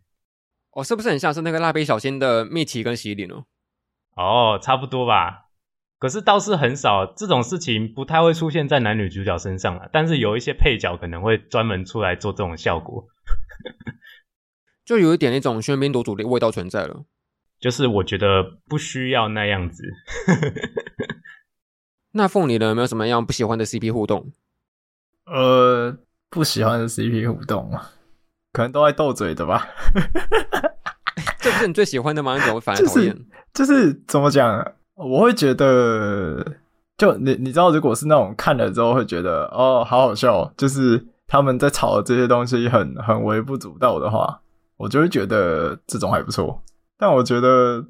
[0.72, 3.46] 哦，是不是很像是那个蜡笔小新的蜜奇跟希林哦？
[4.16, 5.46] 哦，差不多吧。
[5.98, 9.90] 可是倒是很少这种事情，不太会出现在男女主角身上啊。
[9.92, 13.08] 但是有一些配角可能会专门出来做这种效果，
[14.86, 17.06] 就有一点那种喧宾夺主的味道存在了。
[17.60, 19.84] 就是我觉得不需要那样子。
[22.14, 22.68] 那凤梨呢？
[22.68, 24.32] 有没有什么样不喜欢的 CP 互动？
[25.26, 25.98] 呃，
[26.30, 27.90] 不喜欢的 CP 互动啊，
[28.54, 29.68] 可能都爱斗嘴的吧。
[31.40, 32.36] 这不是你最喜欢的吗？
[32.36, 33.16] 你怎么反而讨厌？
[33.54, 34.74] 就是，就是怎么讲？
[34.96, 36.44] 我会觉得，
[36.98, 44.42] 就你你知道，如果是那种看了之后会觉得哦，好好笑，就是他们在吵的这些东西很很微不足道的话，
[44.78, 46.62] 我就会觉得这种还不错。
[46.98, 47.86] 但我觉得，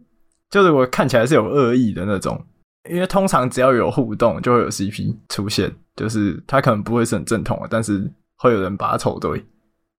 [0.49, 2.45] 就是我看起来是有恶意的那种，
[2.89, 9.45] 因为通常只要有互动，就会有 CP 出现，就是他可能不会是很正统的，但是会有人把他凑对。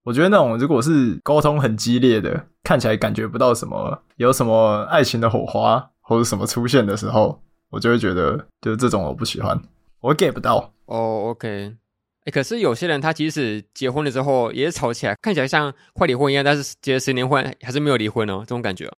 [0.04, 9.60] 我觉得那种如果是沟通很激烈的，看起来感觉不到什么有什么爱情的火花或者什么出现的时候，我就会觉得，就是这种我不喜欢，
[10.00, 10.72] 我 get 不到。
[10.86, 10.96] 哦
[11.26, 11.76] ，oh，OK，
[12.24, 18.90] 哎，可是有些人他即使结婚了之后也吵起来，看起来像快离婚一样，但是结了十年婚还是没有离婚哦，这种感觉。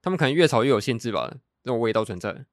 [0.00, 1.30] 他们可能越吵越有兴致吧，
[1.64, 2.46] 这种味道存在。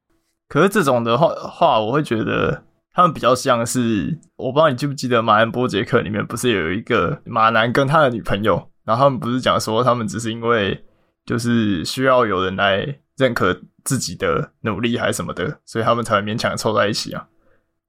[0.46, 10.84] 可是这种的话，话我会觉得他们比较像是，我不知道你记不记得《马兰波杰克》里面不是有一个马男跟他的女朋友，然后他们不是讲说他们只是因为
[11.26, 17.28] 就是需要有人来认可自己的努力还是什么的，所以他们才会勉强凑在一起啊。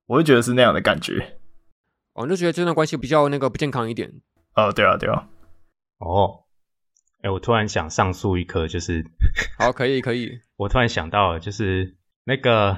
[0.07, 1.37] 我就觉得是那样的感觉。
[2.13, 4.11] 我、哦、就觉得这段关系比较那个不健康一点。
[4.55, 5.27] 哦，对啊，对啊。
[5.99, 6.45] 哦，
[7.21, 9.03] 哎，我突然想上诉一颗，就是，
[9.57, 10.39] 好，可以，可以。
[10.57, 12.77] 我突然想到了，就是那个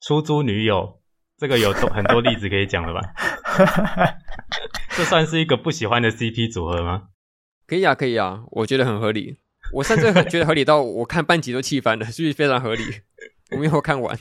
[0.00, 0.99] 出租女友，
[1.40, 3.00] 这个有多很多例子可以讲了吧？
[4.94, 7.04] 这算是一个不喜欢的 CP 组合吗？
[7.66, 9.38] 可以啊，可以啊，我觉得很合理。
[9.72, 12.82] 我甚至觉得合理到我看半集都气翻了，是不是非常合理？
[13.52, 14.18] 我没有看完。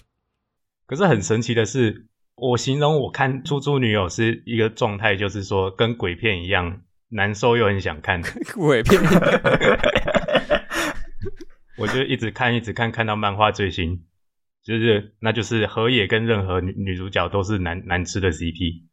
[0.88, 2.06] 可是很神奇的是。
[2.42, 8.22] 我形容我看《出租女友》是一个状态，就是说跟鬼片一样难受又很想看
[8.56, 8.98] 鬼片。
[11.78, 14.06] 我就一直看，一直看，看到漫画最新，
[14.64, 18.84] 就是那就是河野跟任何女女主角都是难难吃的 CP。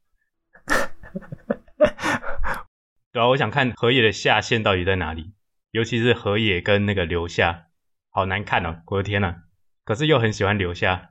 [3.13, 5.33] 对啊，我想看河野的下限到底在哪里，
[5.71, 7.69] 尤其是河野跟那个留下，
[8.11, 8.83] 好难看哦！
[8.87, 9.37] 我的天呐，
[9.85, 11.11] 可是又很喜欢留下。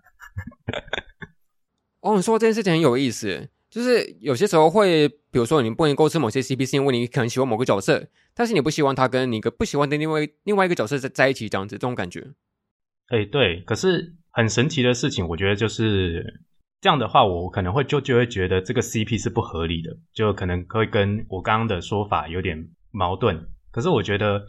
[2.02, 12.34] 哦，你说这件事情很有意思，就是有些时候会，比如说你不能够吃某些 CP，是因为你可能喜欢某个角色，但是你不希望他跟你个不喜欢的另外另外一个角色在在一起，这样子，这种感觉。
[13.08, 16.42] 哎，对，可是很神奇的事情，我觉得就是
[16.82, 23.48] 这样的话，我可能会就就会觉得这个 CP 是不合理的，就可能会跟我刚刚的说法有点矛盾。
[23.72, 24.44] 可是我觉得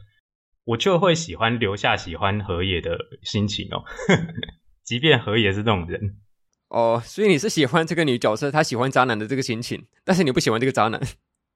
[0.65, 3.85] 我就会喜欢留下喜欢河野的心情哦，
[4.83, 6.17] 即便河野是这种人。
[6.69, 11.01] 哦，所以你是喜欢这个女角色，她喜欢渣男的这个心情，但是你不喜欢这个渣男，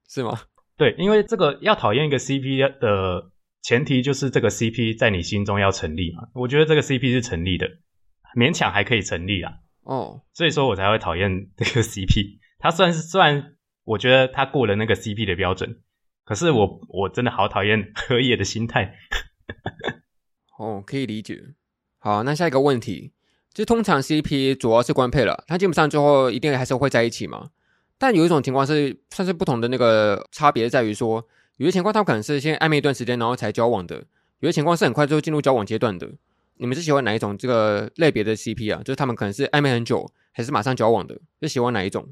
[0.07, 0.43] 是吗？
[0.77, 3.29] 对，因为这个要讨厌一个 CP 的
[3.61, 6.29] 前提就是这个 CP 在你心中要成立嘛。
[6.33, 7.67] 我觉得这个 CP 是成立的，
[8.35, 9.59] 勉强还可以成立啦。
[9.83, 12.39] 哦，所以说我才会讨厌这个 CP。
[12.59, 15.79] 他虽然是虽然我觉得他过了那个 CP 的标准，
[16.23, 18.95] 可是我我真的好讨厌 河野的心态。
[20.57, 21.41] 哦，可以理解。
[21.97, 23.13] 好，那下一个问题。
[23.53, 27.49] 就通常 CP 主要是官配了，他基本上最后一定还是会在一起嘛。
[27.97, 34.05] 但有一种情况是算是不同的那个差别在于说，有些情况他们可能是先暧昧一段时间然后才交往的，
[34.39, 36.09] 有些情况是很快就进入交往阶段的。
[36.57, 38.81] 你们是喜欢哪一种这个类别的 CP 啊？
[38.83, 41.19] 就是他们可能是暧昧很久，还是马上交往的？
[41.39, 42.07] 就喜欢哪一种？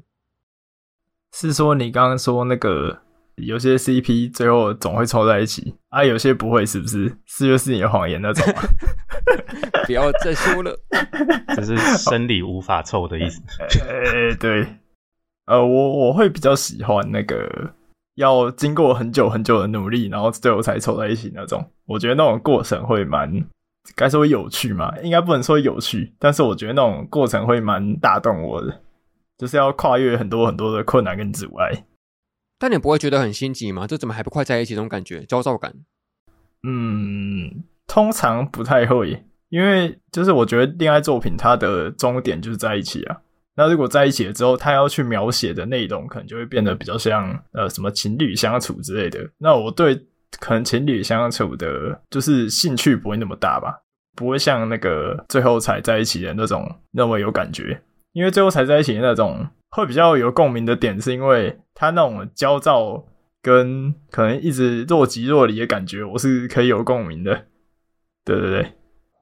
[1.32, 3.02] 是说你刚刚说那个？
[3.36, 7.16] 有些 CP 最后总会凑在一起啊，有些不会，是不是？
[7.24, 8.60] 四月是你的谎言那种吗？
[9.86, 10.78] 不要再说了，
[11.56, 13.40] 这是生理无法凑的意思。
[13.88, 14.66] 呃， 对，
[15.46, 17.72] 呃，我我会比较喜欢那个
[18.16, 21.64] 要经过很久很久的努力，然后最后才凑在一起那种。
[21.86, 23.32] 我觉得那种过程会蛮，
[23.96, 24.96] 该说有趣嘛？
[25.02, 28.80] 应该不能说有趣，但是我觉得那种过程会蛮打动我的，
[29.38, 31.86] 就是要跨越很多很多的困难跟阻碍。
[32.58, 33.86] 但你不会觉得很心急吗？
[33.86, 34.74] 这怎么还不快在一起？
[34.74, 35.74] 这种感觉，焦躁感。
[36.62, 43.22] 嗯，通常不太会，因为就是我觉得恋爱作品它的终点就是在一起啊。
[43.56, 49.28] 那如果在一起了之后，他要去描写的内容可能就会变得比较像呃什么情侣相处之类的。
[49.38, 50.06] 那我对
[50.38, 53.82] 可能情侣相处的，就是兴趣不会那么大吧，
[54.14, 57.82] 不会像那个最后才在一起的那种那么有感觉。
[58.12, 59.48] 因为最后才在一起的那种。
[59.72, 63.06] 会比较有共鸣的点，是因为他那种焦躁
[63.40, 67.46] 跟可能一直若即若离的感觉，我是可以有共鸣的。
[68.24, 68.72] 对对对，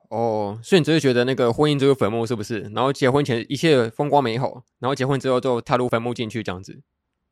[0.08, 2.60] 哦，所以你只是觉得那个婚姻就是坟墓，是不是？
[2.74, 6.80] 然后结婚前一切风光美好，然后结婚之后就踏入坟墓进去，这样子，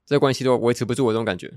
[0.05, 1.51] 这关系都维持不住我这种感觉。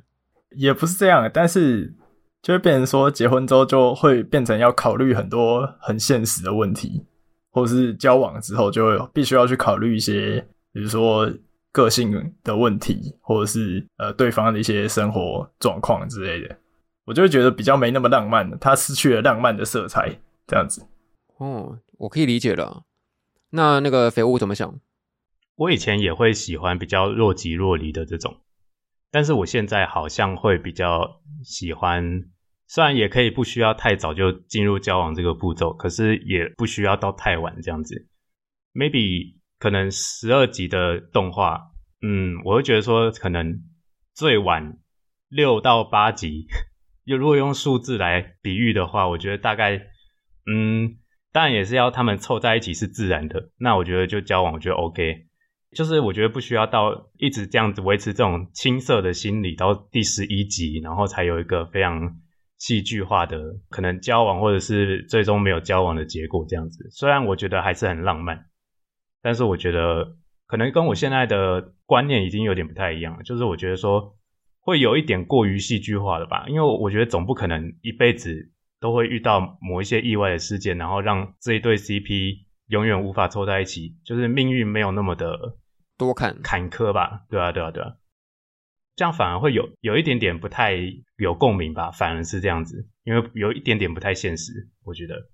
[0.56, 1.94] 也不是这样，但是
[2.42, 7.06] 就会变成说，结婚之后就会变成要考虑很多很现实的问题，
[7.52, 11.32] 或者是交往之后就会必须要去考虑一些，比如说。
[11.72, 16.58] 个性的问题，或者是呃对方的一些生活状况之类的，
[17.06, 18.58] 我就会觉得比较没那么浪漫了。
[18.60, 20.84] 他失去了浪漫的色彩，这样子。
[21.38, 22.82] 哦，我可以理解了。
[23.52, 24.80] 那那个肥物怎么想？
[25.58, 28.38] 我以前也会喜欢比较若即若离的这种，
[29.12, 32.04] 但是我现在好像会比较喜欢，
[32.68, 38.08] 虽然也可以不需要太早就进入交往这个步骤，可是也不需要到太晚这样子。
[38.74, 39.40] Maybe。
[39.60, 41.60] 可能十二集的动画，
[42.02, 43.60] 嗯，我会觉得说，可能
[44.16, 44.78] 最晚
[45.28, 46.48] 六到八集，
[47.06, 49.76] 就如果用数字来比喻的话，我觉得大概，
[50.50, 50.96] 嗯，
[51.34, 53.50] 当然也是要他们凑在一起是自然的。
[53.58, 55.28] 那我觉得就交往，我觉得 OK。
[55.72, 62.18] 就是我觉得不需要到一直这样子维持这种青涩的心理到第十一集，然后才有一个非常
[62.58, 63.38] 戏剧化的
[63.70, 66.90] 可能交往，或者是最终没有交往的结果这样子。
[66.90, 68.46] 虽然我觉得还是很浪漫，
[69.22, 70.16] 但是我觉得
[70.48, 73.22] 可能跟我现在的观念已经有点不太一样了。
[73.22, 74.18] 就是我觉得说
[74.60, 82.49] 会有一点过于戏剧化了吧，因为我觉得总不可能一辈子都会遇到某一些意外的事件，然后让这一对 CP。
[82.70, 85.58] 永远无法凑在一起，就是命运没有那么的
[85.98, 87.26] 多坎坎坷吧？
[87.30, 87.98] 对啊，对啊，对啊，
[88.96, 90.78] 这样反而会有有一点点不太
[91.18, 91.92] 有共鸣吧？
[91.92, 95.30] 反而是这样子，因为有一点点不太现实，我觉得。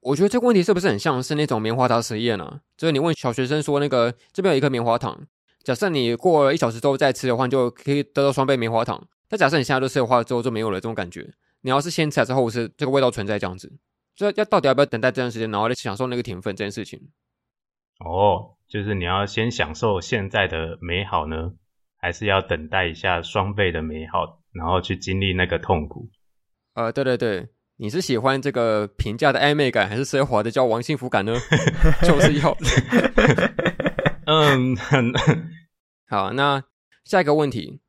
[0.00, 2.60] 我觉得这个问题是不是很像是那种棉花糖实验呢？
[2.76, 5.26] 就是你问小学生说，那个这边有一颗棉花糖，
[5.64, 9.04] 假设你过了一小时之后再吃的话，你就可以得到双倍棉花糖。
[9.28, 11.28] 但假设你现在都吃的话，之后就没有了这种感觉。
[11.62, 13.72] 你要是先吃还是后吃，这个味道存在这样子。
[14.16, 16.98] 就要到底要不要等待这段时间，然后来享受那个甜分这件事情？
[18.00, 21.52] 哦，就是你要先享受现在的美好呢，
[21.98, 26.08] 还是要等待一下双倍的美好，然后去经历那个痛苦？
[26.74, 31.34] 呃，对对对，你是喜欢这个平价的暧昧感，还是奢华的交往幸福感呢？
[32.02, 32.56] 就是要
[34.26, 34.76] 嗯，
[36.08, 36.64] 好，那
[37.04, 37.80] 下一个问题，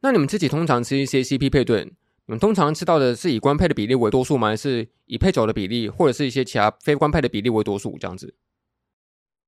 [0.00, 1.92] 那你们自己通常吃一些 CP 配对？
[2.26, 4.48] 你们通常吃到的是以官配的比例为多数吗？
[4.48, 7.96] 还是以配酒的比例，或者是一些其他非官配的比例为多数？
[8.00, 8.34] 这样子？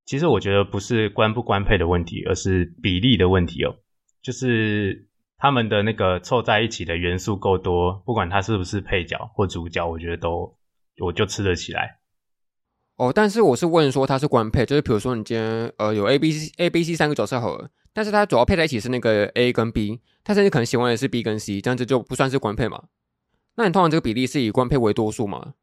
[0.05, 3.77] 其实我觉得不是官不官配的问题，而是比例的问题哦。
[4.23, 10.57] 就是他们的那个凑在一起的元素够多，不管它是不是配角或主角，我觉得都
[11.01, 11.99] 我就吃得起来。
[12.97, 17.69] 哦，但是我是问说他是官配，就是比如说你今天呃有 A、B、C、A、B、C 三个角色好了。
[17.99, 22.85] 但是它主要配在一起是那个 A 跟 B，它甚至可能喜欢的是 B 跟 C，这样子就不算是官配嘛？
[23.57, 25.55] 那你通常这个比例是以官配为多数吗？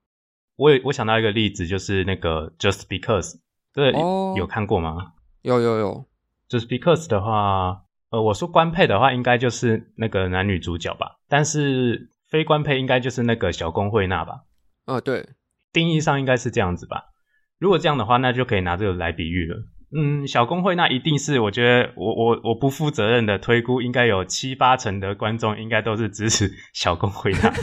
[0.57, 3.35] 我有我想到一个例子，就是那个 Just Because，
[3.73, 5.13] 对，哦、有看过吗？
[5.43, 6.05] 有有有
[6.49, 14.41] ，Just Because 的话，呃，我说官配的话，应该就是那个男女主角吧，但是非官配应该就是那个小宫惠娜吧？
[14.87, 15.25] 呃，对，
[15.71, 17.13] 定义上应该是这样子吧？
[17.59, 19.63] 如果这样的话，那就可以拿这个来比喻了。
[19.91, 27.53] 嗯，小公会那一定是，我觉得我我我不负责任的推估，应该有七八成的观众应该都是支持 小公会那。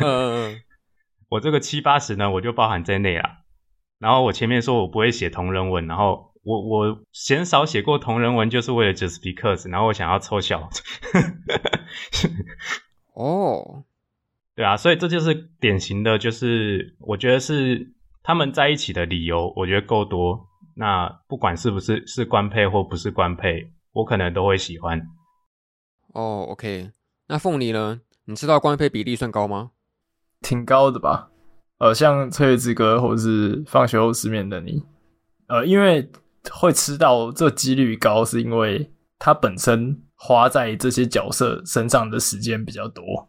[0.00, 0.60] 嗯，
[1.30, 3.44] 我这个七八十呢，我就包含在内啦。
[3.98, 10.68] 然后我前面说我不会写同人文，然后我我嫌少写过同人文，就是为了 Just Because，然后我想要凑小。
[13.14, 13.84] 哦，
[14.54, 20.47] 对啊，所以这就是典型的，就是我觉得是他们在一起的理由，我觉得够多。
[20.78, 25.00] 那不管是不是是官配或不是官配，我可能都会喜欢。
[26.14, 26.92] 哦，OK。
[27.26, 28.00] 那凤梨呢？
[28.26, 29.72] 你知道官配比例算高吗？
[30.40, 31.30] 挺高的吧。
[31.78, 34.80] 呃，像《翠月之歌》或者是《放学后失眠的你》，
[35.48, 36.08] 呃，因为
[36.52, 43.28] 会吃到这几率高，是因为它本身花在这些角色身上的时间比较多，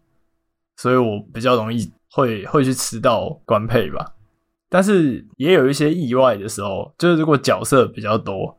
[0.77, 4.13] 所以我比较容易会会去吃到官配吧。
[4.69, 8.55] 但是也有一些意外的时候，就是如果角色比较多，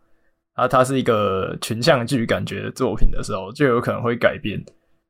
[0.55, 4.61] 啊，它是一个群像剧感觉的作品的时候，就有可能会改变。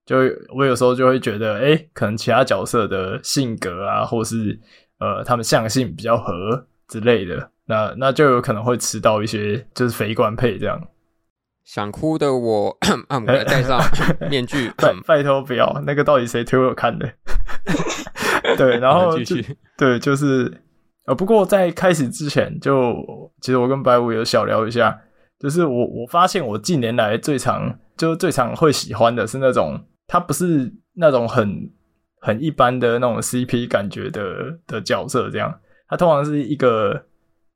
[0.05, 0.17] 就
[0.55, 4.59] 我有时候就会觉得，哎，可能其他角色的性格啊，或是
[4.99, 10.79] 呃，他们相性比较合之类的，那那就有可能会吃到一些就是非官配这样。
[11.65, 12.77] 想哭的我，
[13.09, 13.81] 啊，戴上
[14.29, 17.09] 面具，拜拜托不要，那个到底谁推我看的？
[18.59, 19.17] 对，然后
[19.79, 20.61] 对，就是。
[21.07, 22.95] 呃，不过在开始之前就，
[23.41, 25.01] 其实我跟白五有小聊一下，
[25.39, 31.71] 就是我我发现我近年来最常就最常会喜欢的是那种，他不是那种很
[32.21, 37.07] 很一般的那种 CP 感觉的的角色，这样，他通常是一个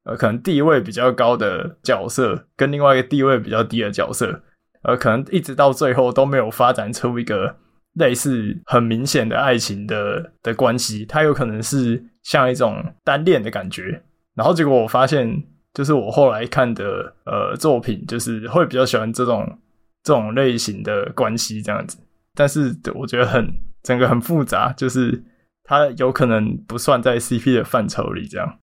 [0.04, 4.42] 呃可能地位比较高的角色，跟另外一个地位比较低的角色，
[4.84, 7.56] 呃，可能一直到最后都没有发展出一个
[7.92, 12.06] 类似很明显的爱情的的关系，他有可能是。
[12.24, 14.02] 像一种单恋的感觉，
[14.34, 19.58] 然后结果我发现，就是我后来看的呃作品，就是会比较喜欢这种
[20.02, 21.98] 这种类型的关系这样子。
[22.34, 23.46] 但是我觉得很
[23.82, 25.22] 整个很复杂，就是
[25.62, 28.58] 它有可能不算在 CP 的范畴里这样。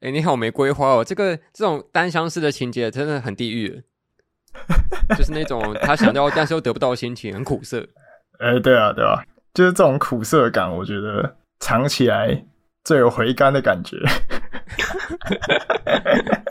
[0.00, 3.82] 哎、欸，你好玫瑰花哦，这个这种单相思的情节真的很地狱，
[5.16, 7.86] 就是那种他想要但是又得不到的心情，很苦涩。
[8.40, 9.24] 哎、欸，对啊，对啊，
[9.54, 12.44] 就是这种苦涩感，我觉得藏起来。
[12.88, 13.98] 最有回甘的感觉。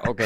[0.05, 0.23] OK，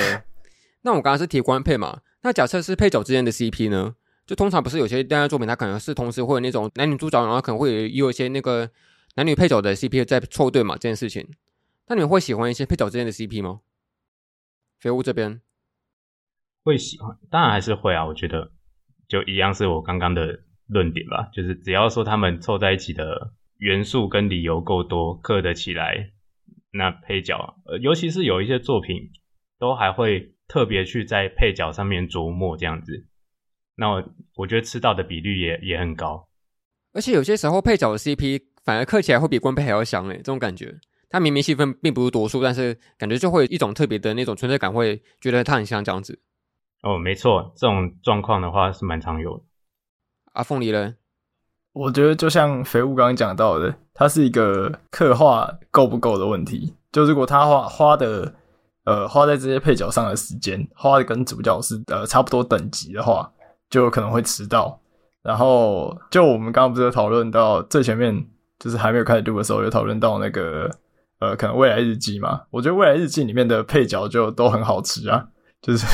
[0.81, 2.01] 那我刚刚是提官配嘛？
[2.23, 3.95] 那假设是配角之间的 CP 呢？
[4.25, 8.69] 就通常不是有些恋爱作品，它可能是同时会有那种男女主角，然后可能会有一些那个
[9.15, 10.75] 男女配角的 CP 在凑对嘛？
[10.75, 11.25] 这件事情，
[11.87, 13.61] 那你们会喜欢一些配角之间的 CP 吗？
[14.81, 15.39] 飞屋这边，
[16.65, 18.05] 会喜欢，当然还是会啊。
[18.05, 18.51] 我觉得
[19.07, 23.31] 就一样是我刚刚的论点吧，就是只要说他们凑在一起的
[23.61, 26.13] 元素跟理由够多，刻得起来，
[26.71, 29.11] 那配角，呃，尤其是有一些作品，
[29.59, 33.05] 都还会特别去在配角上面琢磨这样子。
[33.75, 34.03] 那我
[34.35, 36.27] 我觉得吃到的比率也也很高，
[36.93, 40.79] 而且有些时候配角的 CP 反而刻起来会比官配还要香诶，这种感觉。
[41.07, 46.19] 他明明戏份并不是多数，但是感觉就会有一种特别的那种存在感，会觉得他很像这样子。
[46.81, 49.43] 哦，没错，这种状况的话是蛮常有的。
[50.33, 50.95] 阿凤梨呢？
[51.73, 56.75] 我觉得就像肥物刚刚讲到的，它是一个刻画够不够的问题。
[56.91, 58.33] 就如果他花花的
[58.85, 63.31] 呃花在这些配角上的时间，花的跟主角是呃差不多等级的话，
[63.69, 64.79] 就有可能会迟到。
[65.23, 68.25] 然后就我们刚刚不是讨论到最前面，
[68.59, 70.69] 就是还没有开始录的时候，有讨论到那个。
[71.21, 75.23] 呃，可能未来日记嘛，我觉得未来日记里面的配角就都很好吃啊，
[75.61, 75.85] 就是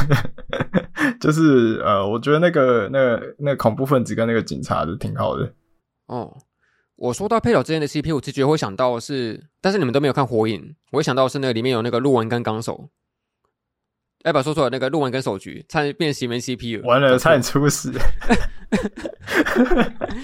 [1.20, 5.52] 就是呃，我觉得那个那个那个恐怖分子跟那个警察的挺好的。
[6.08, 6.38] 哦，
[6.96, 12.90] 我说到配角之间的 CP，我直觉会想到是，但是你们都没有看火影，我会想到是那个里面有那个鹿丸跟纲手。
[14.24, 17.92] 哎，把说错了，那个鹿丸跟手局差点变邪门 CP 了，完了，差点出事。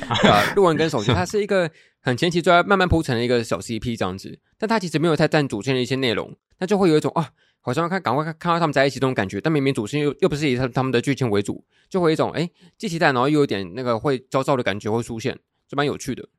[0.10, 1.70] 啊，鹿丸跟手局，它是一个。
[2.06, 7.30] 很前期就要慢慢铺成的一个小 CP 这样子，但它其实没有太占主线的一些内容，那就会有一种啊，
[7.62, 15.40] 好像看赶快看看到他们在一起这种感觉，但明明主线又又不是以他他们的剧情为主，就会有一种哎，既期待然后又有点那个会焦躁的感觉会出现，
[15.74, 16.30] 就蛮有趣的。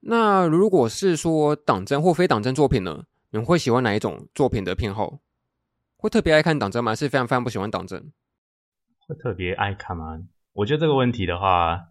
[0.00, 5.20] 那如果是说党争或非党争作品呢，你们会喜欢哪一种作品的偏好？
[5.96, 6.92] 会特别爱看党争吗？
[6.92, 8.10] 是非常非常不喜欢党争？
[9.06, 10.18] 会特别爱看吗？
[10.54, 11.90] 我觉得这个问题的话，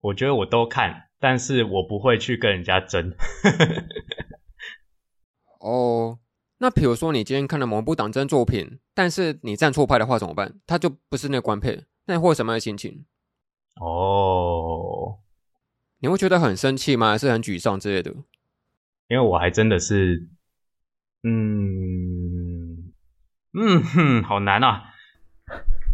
[0.00, 1.08] 我觉得我都看。
[1.18, 3.14] 但是我不会去跟人家争。
[5.60, 6.18] 哦，
[6.56, 10.58] 那比如说你今天看了某部党争作品，但是你站错派的话怎么办？
[10.66, 13.04] 他就不是那个官配，那你会有什么样的心情？
[13.82, 15.19] 哦，
[16.00, 17.10] 你会觉得很生气吗？
[17.10, 18.10] 还是很沮丧之类的？
[19.08, 20.28] 因为我还真的是，
[21.22, 22.92] 嗯
[23.54, 24.84] 嗯哼，好难啊。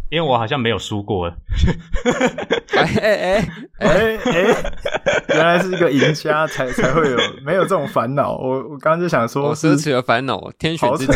[0.09, 1.27] 因为我好像没有输过，
[2.77, 3.45] 哎哎哎
[3.79, 4.73] 哎哎，
[5.27, 8.37] 原来是一个赢家才才会有没有这种烦恼。
[8.37, 11.13] 我我刚刚就想说，我奢侈的烦恼，天选之子。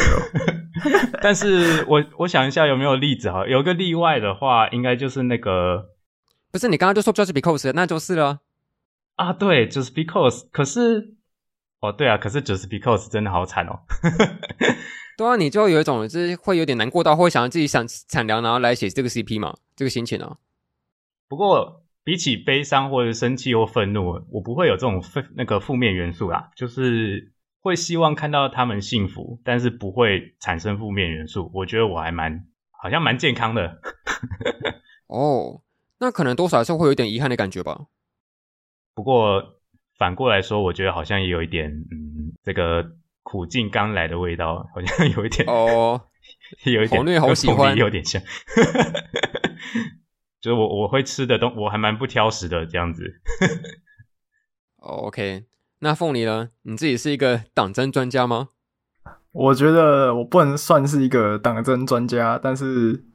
[1.24, 5.86] 但是我我想一下有没有例子哈，有个例外的话，应该就是那个，
[6.52, 8.40] 不是你刚刚就说 just because，那就是了
[9.26, 9.34] 啊。
[9.34, 10.48] 对，just because。
[10.52, 11.16] 可是，
[11.80, 13.80] 哦对啊，可是 just because 真的好惨哦。
[15.18, 20.38] 对啊，你就有一种就是会有点难过到会想要自己想产粮，然后来写这个 CP 嘛，这个心情啊。
[21.28, 31.52] 不过比起悲伤或者生气或愤怒，我不会有这种负那个负面元素啦，就是会希望看到他们幸福，但是不会产生负面元素。
[31.54, 33.80] 我觉得我还蛮好像蛮健康的。
[35.08, 35.62] 哦，
[36.00, 37.86] 那可能多少还是会有点遗憾的感觉吧。
[39.02, 39.44] 不过
[39.98, 42.92] 反过来说，我觉得好像也有一点嗯这个。
[43.24, 46.02] 苦尽甘来的味道，好像有一点哦，
[46.66, 48.20] 有一点，好虐，好喜欢，有点像，
[50.42, 53.22] 就是我我会吃的东，我还蛮不挑食的这样子。
[54.78, 55.46] 哦，OK，
[55.80, 56.50] 那凤梨呢？
[56.64, 58.50] 你自己是一个党争专家吗？
[59.32, 63.06] 我觉得我不能算是一个党争专家，但是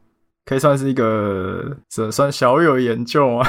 [0.44, 3.46] 可以算是一个，这算小有研究啊。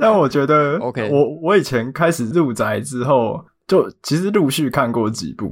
[0.00, 3.44] 但我觉得， OK，我我以前开始入宅之后。
[3.70, 5.46] 就其实陆续看过几部，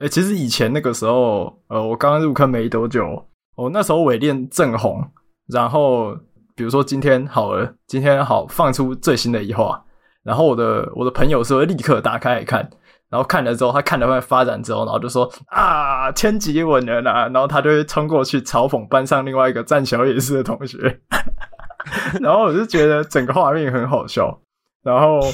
[0.00, 3.24] 哎、欸，其实以前那个时候，呃，我刚刚入坑没多久，
[3.56, 5.02] 我那时候尾恋正红，
[5.46, 6.14] 然后
[6.54, 9.82] 比如说今天好了，今天好放出最新的一话，
[10.22, 12.68] 然后我的我的朋友是会立刻打开来看，
[13.08, 21.00] 然后看了之后，他看了会发展之后，然后就说啊，千吉稳了啦，然后他就会冲过去嘲讽班上另外一个站小野寺的同学，
[22.20, 24.40] 然后我就觉得整个画面很好笑，
[24.82, 25.20] 然后。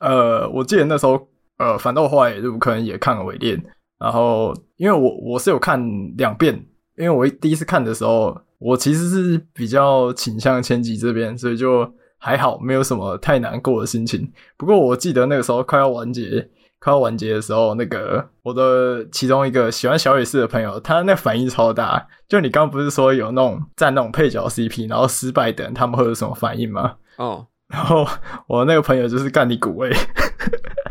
[0.00, 1.28] 呃，我记得那时候，
[1.58, 3.62] 呃，反倒我后来也可能也看了尾链，
[3.98, 5.78] 然后因为我我是有看
[6.16, 6.54] 两遍，
[6.96, 14.32] 因为我第一次看的时候，我其实是比较倾向千吉这边，所以就还好，没有什么太难过的心情。
[14.56, 16.48] 不过我记得那个时候快要完结，
[16.80, 22.06] 快要完结的时候，那个我的其中一个喜欢小野寺的朋友，他那反应超大。
[22.28, 26.94] 就你刚刚不是说有那种站那种配角 CP，然后失败的人他们会有什么反应吗？
[27.16, 27.46] 哦。
[27.70, 28.04] 然后
[28.48, 29.92] 我那个朋友就是干你骨味，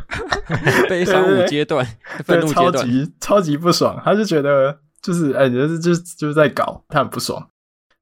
[0.87, 1.85] 悲伤五阶段，
[2.23, 4.01] 愤怒阶段，超级超级不爽。
[4.01, 7.49] 他就觉得就是哎，你、就是就是在搞，他很不爽。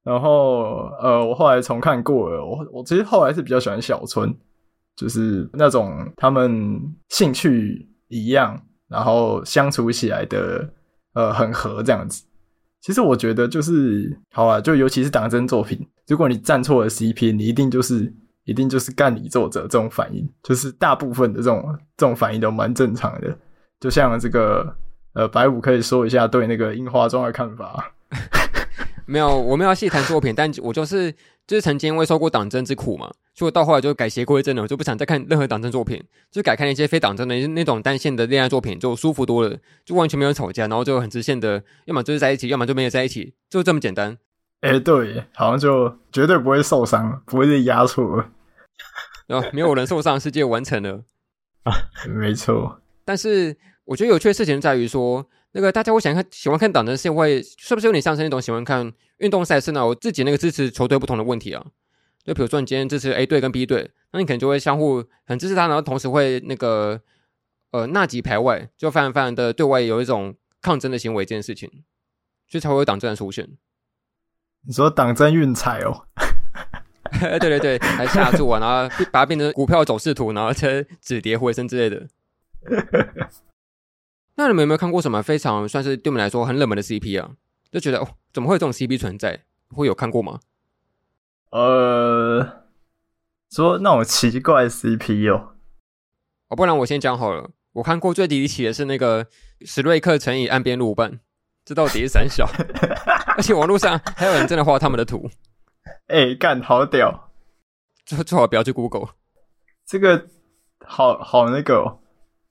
[0.04, 4.32] 然后呃，我后来重看过了，我我其实后来是比较喜欢小春，
[4.98, 6.76] 就是那种他们
[7.08, 10.68] 兴趣一样，然后相处起来的
[11.14, 12.24] 呃很合这样子。
[12.80, 15.78] 其实我觉得就是好啊，就尤其是党争作品，
[16.08, 18.12] 如果你站错了 CP，你一定就是
[18.44, 21.64] 一定就是干你作者这种反应，就是大部分的这种
[21.96, 23.38] 这种反应都蛮正常的。
[23.78, 24.74] 就像这个
[25.14, 27.92] 呃，白五可以说一下对那个樱花庄的看法。
[29.06, 31.14] 没有，我没有细谈作品，但我就是
[31.48, 44.18] 就是曾经因为受过党争之苦嘛，所以到后来就改邪归正了，我就不想再看任何党争作品，就改看一些非党争的那种单线的恋爱作品，就舒服多了，就完全没有吵架，然后就很直线的，要么就是在一起，要么就没有在一起，就这么简单。
[44.60, 48.26] 哎、欸，对，好像就绝对不会受伤，不会被压错，
[49.26, 51.02] 然后没有人受伤，世界完成了
[51.62, 51.72] 啊，
[52.06, 52.82] 没错。
[53.06, 55.26] 但是我觉得有趣的事情在于说。
[55.52, 59.86] 那个大家会想看喜欢看党争是因为是不是有点像是那种喜欢看运动赛事呢？
[59.86, 61.64] 我自己那个支持球队不同的问题啊，
[62.24, 67.00] 就比如说你今天支持 A 队跟 B 队，那你可能就会相互很支持他，然后同时会那个
[67.70, 71.68] 呃纳吉排外，就非常非常的对外有一种抗争的行为这件事情，
[72.46, 73.48] 所以才会有党争的出现。
[74.66, 76.04] 你说党争运彩哦？
[77.20, 82.06] 对对对，还下注啊，然后把它变成股票走势图，然后再止跌回升之类的。
[84.38, 87.32] 那你们有没有看过什么非常算是对我们来说很冷门的 CP 啊？
[87.72, 89.42] 就觉得哦，怎么会有这种 CP 存在？
[89.70, 90.38] 会有看过吗？
[91.50, 92.62] 呃，
[93.50, 95.54] 说那种奇怪 CP 哦，
[96.50, 97.50] 哦，不然我先讲好了。
[97.72, 99.26] 我看过最离奇的是那个
[99.62, 101.18] 史瑞克乘以岸边路伴，
[101.64, 102.48] 这到底是三小？
[103.36, 105.28] 而且网络上还有人真的画他们的图。
[106.06, 107.32] 哎、欸，干好屌！
[108.06, 109.08] 最最好不要去 Google，
[109.84, 110.28] 这个
[110.86, 111.98] 好好那个、哦、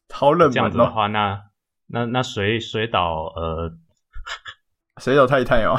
[0.09, 1.46] 好冷门、哦、这样子的话，那。
[1.87, 3.71] 那那水水岛呃，
[5.01, 5.75] 水岛太太哦，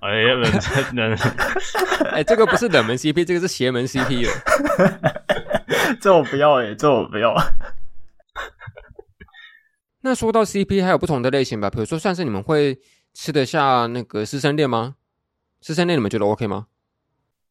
[0.00, 1.16] 哎呀，冷真的，
[2.12, 4.32] 哎，这个不是冷门 CP，这个是邪门 CP 了。
[6.00, 7.34] 这我不要哎、欸，这我不要。
[10.02, 12.78] 那说到 CP，还有不同的类型吧，比如说，算是你们会
[13.14, 14.96] 吃得下那个师生恋吗？
[15.62, 16.66] 师生恋你们觉得 OK 吗？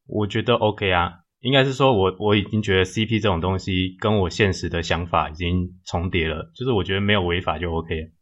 [0.06, 1.23] 我觉得 OK 啊。
[1.44, 8.14] 应该是说我，我我已经觉得 CP 这种东西跟我现实的想法已经重叠了，就是我觉得没有违法就 OK。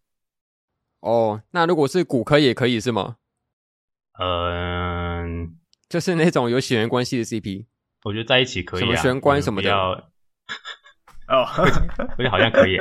[1.01, 3.17] 哦，那如果是骨科也可以是吗？
[4.19, 5.55] 嗯，
[5.88, 7.67] 就是那种有血缘关系的 CP，
[8.05, 8.86] 我觉得在一起可以啊。
[8.86, 9.69] 什么玄关什么的？
[11.30, 11.45] 哦，
[12.17, 12.80] 我觉得好像可以，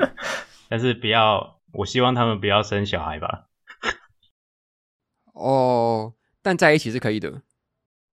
[0.71, 3.49] 但是不要，我希望他们不要生小孩吧。
[5.35, 7.43] 哦，但在一起是可以的，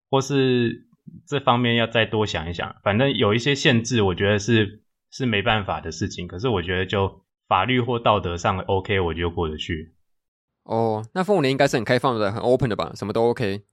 [0.10, 0.87] 或是。
[1.26, 4.82] 这方面要再多想一想，反正有一些限制，我觉得是
[5.12, 6.28] 是没办法的事情。
[6.28, 9.94] 可是我觉得就法律或道德上 OK，我就过得去。
[10.64, 12.92] 哦，那凤年应该是很开放的、很 open 的吧？
[12.96, 13.64] 什么都 OK。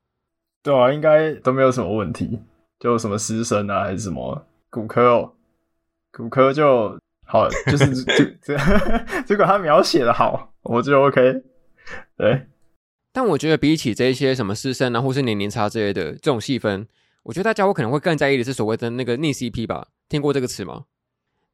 [0.63, 2.41] 对啊，应该都没有什么问题。
[2.79, 5.35] 就什么师生啊，还是什么骨科哦，
[6.13, 8.57] 骨科就好，就是这 这，
[9.29, 11.43] 如果他描写的好，我就 OK。
[12.17, 12.47] 对。
[13.13, 16.87] 但我觉得比起这些什么师生啊，或是年龄差之类的这种细分。
[17.25, 19.89] 我觉得大家我可能会更在意的是所谓的那个逆 CP 吧？
[20.09, 20.85] 听过这个词吗？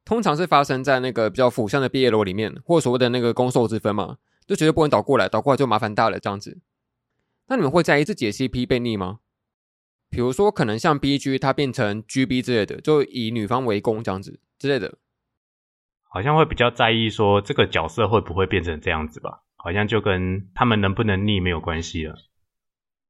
[0.03, 6.59] 通常是发生在那个比较腐向的 BL 里面，或所谓的那个攻受之分嘛，就绝对不能倒过来，倒过来就麻烦大了这样子。
[7.47, 9.19] 那你们会在意自己的 CP 被逆吗？
[10.09, 14.97] 比如说可能像 BG 它变成 GB 之类的，就以女方为攻这样子之类的，
[16.03, 19.43] 好像会比较在意说这个角色会不会变成这样子吧？
[19.55, 22.17] 好像就跟他们能不能逆没有关系了。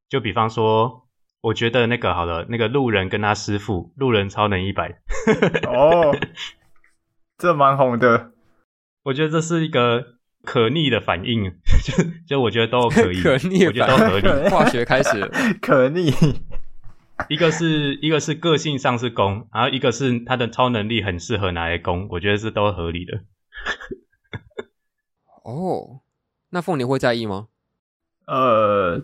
[0.08, 1.08] 就比方说。
[1.42, 5.02] 我觉得那个好了，那个路人跟他师傅，路人超能一百，
[5.68, 6.16] 哦，
[7.38, 8.32] 这蛮红的。
[9.04, 11.52] 我觉得这是一个可逆的反应，
[11.84, 14.28] 就就我觉得都可以， 可逆，我觉得都合理。
[14.54, 15.20] 化学开始，
[15.60, 16.14] 可逆，
[17.28, 23.24] 一个是一个是个性上是攻，然后一个是他的超能力很适合拿来攻，我觉得是都合理的。
[25.44, 26.02] 哦，
[26.52, 27.48] 那凤梨会在意吗？
[28.28, 29.04] 呃。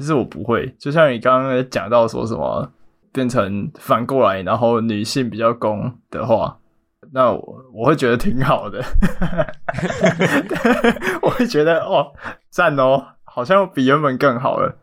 [0.00, 2.72] 其实我不会，就像你刚刚讲到说什么
[3.12, 6.58] 变成反过来，然后女性比较攻的话，
[7.12, 8.82] 那我我会觉得挺好的，
[11.20, 12.14] 我会觉得哦
[12.48, 14.78] 赞哦，好像比原本更好了。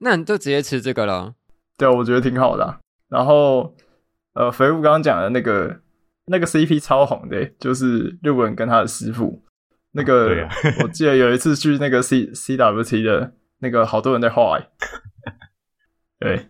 [0.00, 1.34] 那你就直接吃这个了。
[1.76, 2.80] 对，我觉得挺好的啊。
[3.08, 3.76] 然后
[4.34, 5.78] 呃，肥物刚刚讲的那个
[6.26, 9.40] 那个 CP 超红的，就是日本跟他的师傅
[9.92, 10.50] 那个，啊，
[10.82, 13.34] 我记得有一次去那个 C CWT 的。
[13.60, 14.58] 那个好多人在画，
[16.20, 16.48] 对，哎、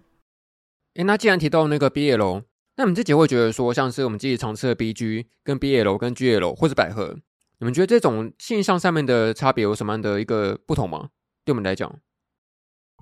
[0.94, 2.44] 欸，那既然提到那个 BL，
[2.76, 7.18] 那你们自己会觉得说，像是我们自己常吃的 BG 跟 BL 跟 GL 或者百合，
[7.58, 11.08] 你们觉得这种性向上面的差别有什么样的一个不同吗？
[11.44, 11.98] 对我们来讲，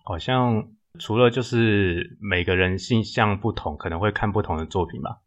[0.04, 5.18] 好像除了就是每个人性向不同，可能会看不同的作品吧。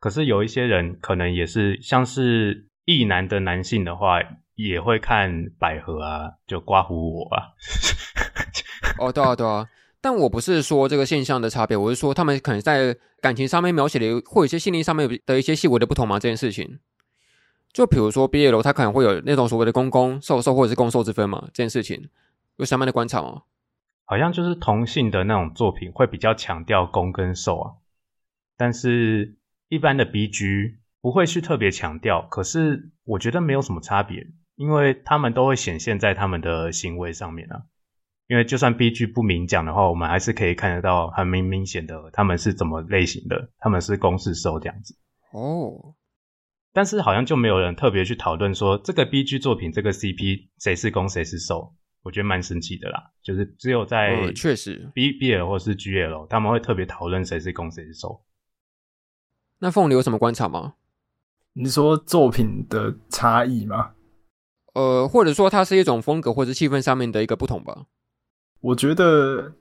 [0.00, 4.18] 可是有一些人可能也是像是异男的男性的话。
[4.54, 7.52] 也会看百合啊，就刮胡我啊，
[8.98, 9.68] 哦，对啊，对啊。
[10.00, 16.18] 但我不是说这个现象的差别，我是说他们可能在感情上面描写的，或有一些心理上面的一些细微的不同嘛。
[16.18, 16.78] 这件事情，
[17.72, 21.42] 就比如说毕业楼它可能会有那种所谓的公公受受或者是公受之分嘛。
[21.54, 22.08] 这件事情
[22.56, 23.42] 有什么样的观察吗？
[24.04, 27.72] 好像就是同性的那种作品会比较强调公跟受啊，
[28.58, 29.34] 但是
[29.70, 32.20] 一般的 BG 不会去特别强调。
[32.30, 34.26] 可是我觉得没有什么差别，
[34.56, 37.62] 因为他们都会显现在他们的行为上面啊。
[38.26, 44.96] 因为就算 BG 不明讲的话，我们还是可以看得到很明明显的他们是怎么类型的，他们是攻是受这样子。
[45.32, 45.94] 哦，
[46.72, 53.10] 但是好像就没有人特别去讨论说这个 BG 作品这个 CP 谁是攻谁是受，我觉得蛮神奇的啦。
[53.22, 58.24] 就是只有在确实 B BL 或是 GL 他们会特别讨论谁是攻谁是受。
[59.58, 60.76] 那凤梨有什么观察吗？
[61.52, 63.92] 你说作品的差异吗？
[64.74, 67.84] 呃，或者说它是一种风格或者气氛上面的一个不同吧。
[68.60, 69.52] 我觉得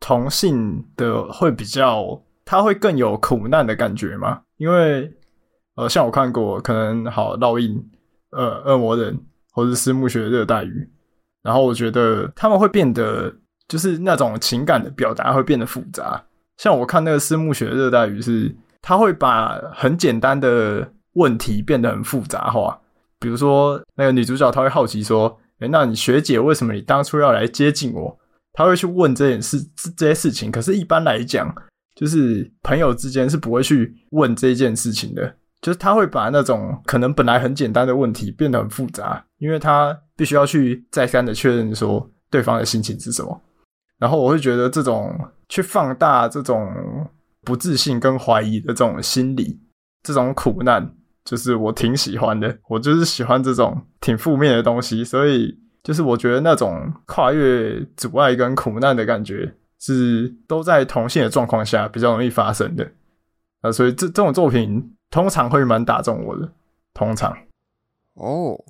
[0.00, 4.42] 同性的会比较，他会更有苦难的感觉嘛？
[4.56, 5.12] 因为
[5.76, 7.80] 呃，像我看过，可能好烙印，
[8.30, 9.18] 呃，恶魔人
[9.52, 10.90] 或是思慕雪热带鱼，
[11.42, 13.32] 然后我觉得他们会变得，
[13.68, 16.24] 就是那种情感的表达会变得复杂。
[16.56, 18.52] 像我看那个思慕雪热带鱼是，
[18.82, 22.80] 他会把很简单的问题变得很复杂化，
[23.20, 28.18] 比如说那个女主角，她会好奇说：“诶，那你学姐为什么你当初要来接近我？”
[28.52, 29.58] 她会去问这件事，
[29.96, 30.50] 这些事情。
[30.50, 31.54] 可是，一般来讲，
[31.94, 35.34] 就是朋友之间是不会去问这件事情的。
[35.60, 43.42] 就是他会把那种可能本来很简单的问题变得很复杂，因为他必须要去再三的确认说对方的心情是什么。
[43.98, 46.72] 然后，我会觉得这种去放大这种
[47.42, 49.58] 不自信跟怀疑的这种心理，
[50.04, 50.88] 这种苦难，
[51.28, 52.58] 就是我挺喜欢的。
[52.68, 55.58] 我就是喜欢这种挺负面的东西，所以。
[55.80, 62.92] 就是我觉得那种跨越阻碍跟苦难的感觉，是都在同性的状况下比较容易发生的
[63.62, 66.52] 啊，所以这这种作品通常会蛮打中我的。
[66.92, 67.34] 通常
[68.14, 68.62] 哦，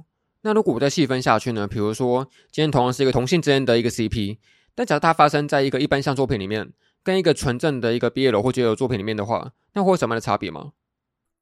[0.43, 1.67] 那如果我再细分下去呢？
[1.67, 4.37] 比如说，今天同样是一个同性之间的一个 CP，
[4.77, 6.71] 但假如它发生在一个一般像作品里面，
[7.03, 10.73] 跟一个纯正的一个 BL 或 GL 作品里面的话，那会有什么样的差别吗？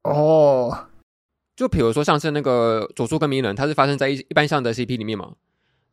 [0.03, 0.87] 哦，
[1.57, 5.33] 就比如说像是那个佐助跟鸣人，它是发生在一一般向的 CP 里面嘛？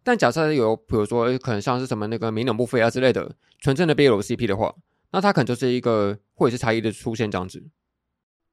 [0.04, 4.74] 但假设有，比如说可能像是什么那个鸣人不飞啊之类的纯正的 BL CP 的话，
[5.10, 7.64] 那它可能就是一个或者是差异的出现这样子。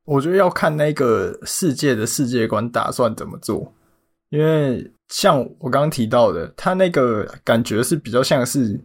[0.06, 3.74] 我觉得要看那个世界的世界观打算怎么做，
[4.30, 8.80] 因为像我刚刚提到的，它那个感觉是比较像是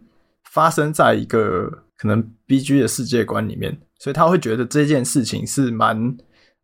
[0.51, 6.17] 发生在一个可能 BG 的世界观里面，所以他会觉得这件事情是蛮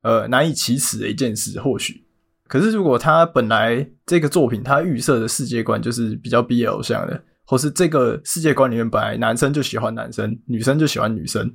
[0.03, 2.05] 呃难以启齿的一件事，或许。
[2.47, 11.51] 可是，如果他本来这个作品他预设的世界观就是比较 BL 向的，或是这个世界观里面本来男生就喜欢男生，女生就喜欢女生，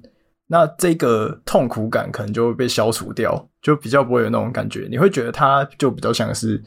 [0.49, 4.89] 那这个痛苦感可能就会被消除掉，就比较不会有那种感觉。
[4.91, 6.61] 你会觉得他就比较像是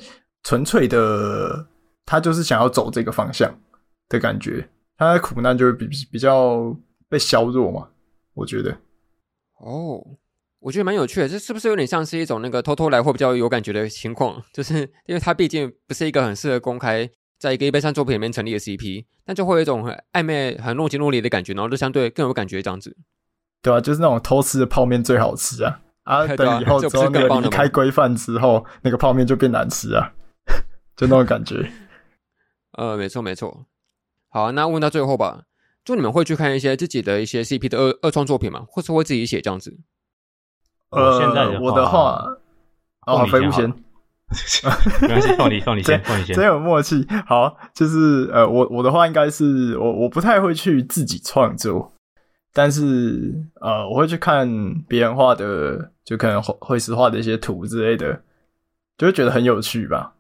[0.43, 1.67] 纯粹的，
[2.05, 3.53] 他就是想要走这个方向
[4.07, 4.65] 的感觉，
[4.97, 6.73] 他的苦难就会比比较
[7.09, 7.89] 被削弱嘛，
[8.33, 8.71] 我觉得。
[9.59, 10.01] 哦。
[10.61, 14.41] 我觉得蛮有趣的，这是不是有点像是一种那个偷偷来或比较有感觉的情况？
[14.53, 17.09] 就是因为它毕竟不是一个很适合公开
[17.39, 22.95] 在一个一般上作品里面成立的 CP，但就会有一种很暧昧、很若即若离的感觉，然后就相对更有感觉这样子。
[23.63, 25.81] 对啊，就是那种偷吃的泡面最好吃啊！
[26.03, 30.13] 啊， 等以后之后那个离开规范之后，那个泡面就变难吃啊，
[30.95, 31.71] 就那种感觉。
[32.73, 33.65] 呃，没错没错。
[34.29, 35.43] 好啊，那问到最后吧，
[35.83, 38.65] 就你们会去看一些自己的一些 CP 的二二创作品吗？
[38.67, 39.77] 或是会自己写这样子？
[40.91, 42.21] 呃，现在的我的话，
[43.07, 43.67] 哦，飞不先，
[45.01, 47.07] 没关系，放你放你先，放你先，真有默契。
[47.25, 51.93] 好，就是呃，我我的话应该是我我不太会去自己创作，
[52.53, 54.47] 但是呃，我会去看
[54.87, 58.21] 别人画的，就可能会会师画的一些图之类的，
[58.97, 60.13] 就会觉得很有趣吧。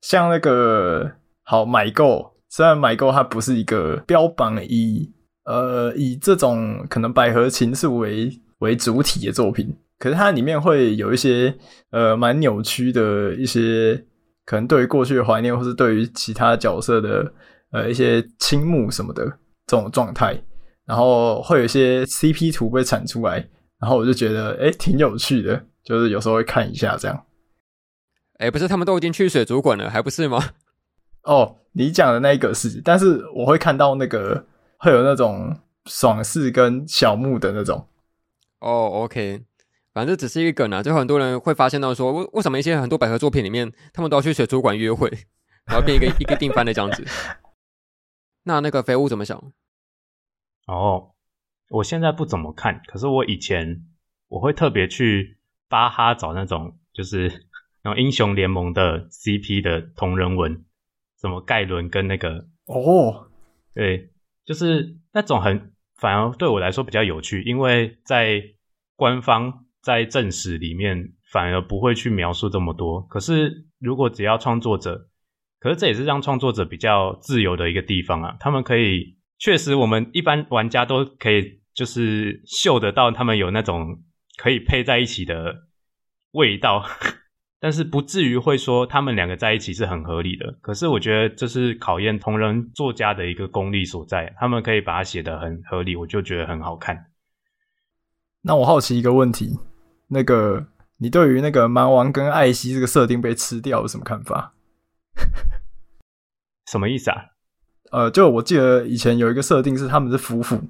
[0.00, 1.10] 像那个
[1.44, 5.12] 好买购，虽然买购它不是一个标榜以
[5.44, 9.74] 呃以这种可能百合情愫为为主体的作品。
[10.04, 11.56] 可是它里面会有一些
[11.88, 14.04] 呃蛮扭曲的一些，
[14.44, 17.32] 可能对于过去的怀念，或是对于其他角色的
[17.70, 19.24] 呃一些倾慕什么的
[19.66, 20.38] 这种状态，
[20.84, 23.48] 然后会有一些 CP 图被产出来，
[23.80, 27.24] 然后我就觉得诶挺有趣的，就是有时候会看一下这样。
[28.40, 30.50] 诶不是他们都已经去水族馆了，还不是吗？
[31.22, 34.44] 哦，你讲的那一个是，但是我会看到那个
[34.76, 37.88] 会有那种爽视跟小木的那种。
[38.60, 39.44] 哦，OK。
[39.94, 45.08] 反正只是一个梗啊，就很多人会发现到说，为为什么一些很多百合作品里面，他们都要去水族馆约会，
[45.66, 47.04] 然后变一个一个定番的这样子。
[48.42, 49.40] 那那个肥屋怎么想？
[50.66, 51.14] 哦，
[51.70, 53.84] 我现在不怎么看，可是我以前
[54.28, 55.38] 我会特别去
[55.68, 57.46] 巴哈找那种就是
[57.84, 60.64] 那种英雄联盟的 CP 的同人文，
[61.20, 63.30] 什么盖伦跟那个哦，
[63.72, 64.10] 对，
[64.44, 68.42] 就是那种很反而对我来说比较有趣，因为在
[68.96, 75.08] 官方在正史里面反而不会去描述这么多，可是如果只要创作者，
[75.60, 79.16] 可是这也是让创作者比较自由的一个地方啊，他们可以。
[79.36, 84.00] 确实，我们一般玩家都可以就是嗅得到他们有那种
[84.38, 85.66] 可以配在一起的
[86.30, 86.86] 味道，
[87.58, 90.56] 但是不至于会说他们两个在一起是很合理的。
[90.62, 97.06] 可是我觉得这是考验同人作家的一个功力所在，他们可以把它写得很合理，我就觉得很好看。
[98.42, 99.58] 那我好奇一个问题，
[100.08, 100.66] 那个
[100.98, 104.54] 你对于那个蛮王跟艾希这个设定被吃掉有什么看法？
[106.70, 107.16] 什么意思啊？
[107.92, 110.60] 呃，就我记得以前有一个设定是他们是夫妇，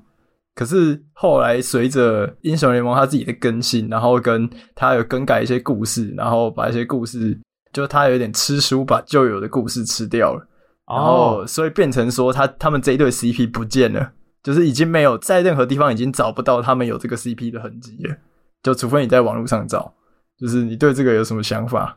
[0.55, 7.39] 可是后来随着英雄联盟他自己的更新，然后跟他有更改一些故事，然后把一些故事，
[7.73, 10.47] 就他有点吃书，把旧有的故事吃掉了，
[10.87, 14.13] 然后所以变成说他他们这一对 CP 不见了，
[14.43, 18.17] 就是已经没有在任何地方已经找不到他们有这个 CP 的痕迹了，
[18.65, 19.95] 就除非你在网络上找，
[20.37, 21.97] 就是你对这个有什么想法？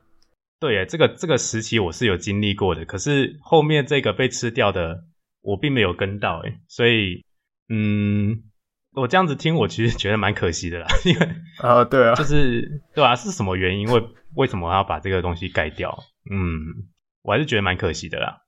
[0.60, 5.06] 对耶，这个这个时期我是有经历过的，可是后面这个被吃掉的。
[5.42, 7.24] 我并没有跟到诶，所以，
[7.70, 8.44] 嗯，
[8.92, 13.90] 我这样子听，我其实觉得蛮可惜的啦，因为啊，对啊，就是对啊，是什么原因？
[13.90, 14.04] 为
[14.36, 16.04] 为什么要把这个东西盖掉？
[16.30, 16.90] 嗯，
[17.22, 18.42] 我还是觉得蛮可惜的啦，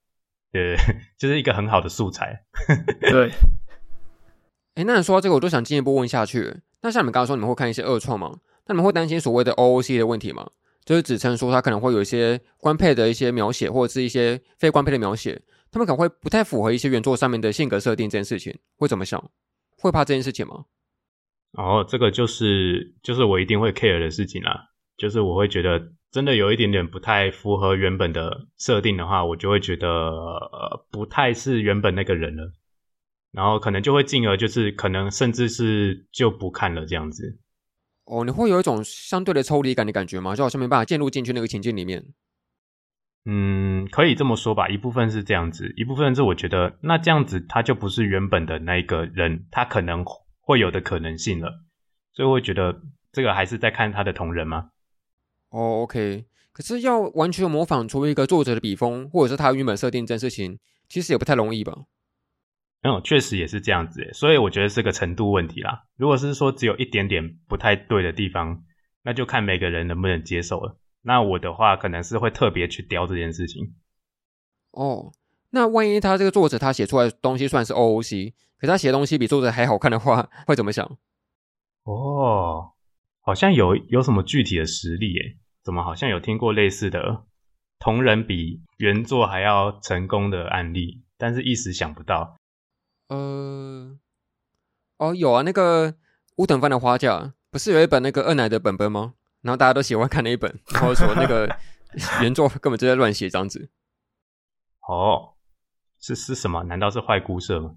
[0.52, 0.76] 对，
[1.18, 2.44] 就是一个很好的素材，
[3.00, 3.32] 对。
[4.76, 6.58] 哎，那你说到这个，我就想进一步问下去。
[6.82, 8.34] 那像你们刚刚说，你们会看一些二创吗？
[8.68, 10.50] 那你们会担心所谓的 OOC 的问题吗？
[10.86, 15.42] 就是指称说它可能会有一些官配的一些描写，或者是一些非官配的描写。
[15.72, 19.24] 他们可能会不太符合一些原作上面的性格设定，这件事情会怎么想？
[19.78, 20.66] 会怕这件事情吗？
[21.54, 24.70] 哦，这个就是就是我一定会 care 的事情啦。
[24.98, 25.80] 就是我会觉得
[26.12, 32.52] 真的有一点点不太符合原本的设定的话，我就会觉得呃不太是原本那个人了。
[33.32, 37.38] 然后可能就会进而就是可能甚至是就不看了这样子。
[38.06, 40.36] 哦，你会有一种相对的抽离感的感觉吗？
[40.36, 42.04] 就好像没办法进入进去那个情境里面。
[43.26, 50.04] 嗯，可以这么说吧，一部分是这样子，一部分是我觉得那这样子他就不是原本的那一个人，他可能
[50.40, 51.62] 会有的可能性了，
[52.14, 54.72] 所以我会觉得这个还是在看他的同人吗？
[55.50, 60.58] 哦，OK，可是要完全模仿出一个作者的笔锋，或者是他原本设定这件事情，
[60.88, 61.78] 其实也不太容易吧？
[62.82, 65.84] 嗯，确实也是这样子，所以我觉得是个程度问题啦。
[65.98, 68.64] 如果是说只有一点点不太对的地方，
[69.04, 70.80] 那就看每个人能不能接受了。
[71.02, 73.76] 那我的话可能是会特别去雕这件事情。
[74.72, 75.12] 哦，
[75.50, 80.86] 那万一他这个作者他写出来的东西算是 OOC，可是他写的东西比作者还好看的话，会怎么想？
[81.84, 82.72] 哦，
[83.22, 85.38] 好像有有什么具体的实例耶？
[85.64, 87.26] 怎么好像有听过类似的
[87.78, 92.38] 同人比原作还要成功的案例，但是一时想不到。
[93.10, 93.98] 呃，
[94.98, 95.94] 哦，有啊，那个
[96.38, 99.14] 乌等分的花架不是有一本那个二奶的本本吗？
[99.42, 101.50] 然后大家都喜欢看那一本，然后说那个
[102.22, 103.70] 原作根本就在乱写这样子。
[104.88, 105.34] 哦，
[106.00, 106.64] 是是什么？
[106.64, 107.76] 难道是坏姑社吗？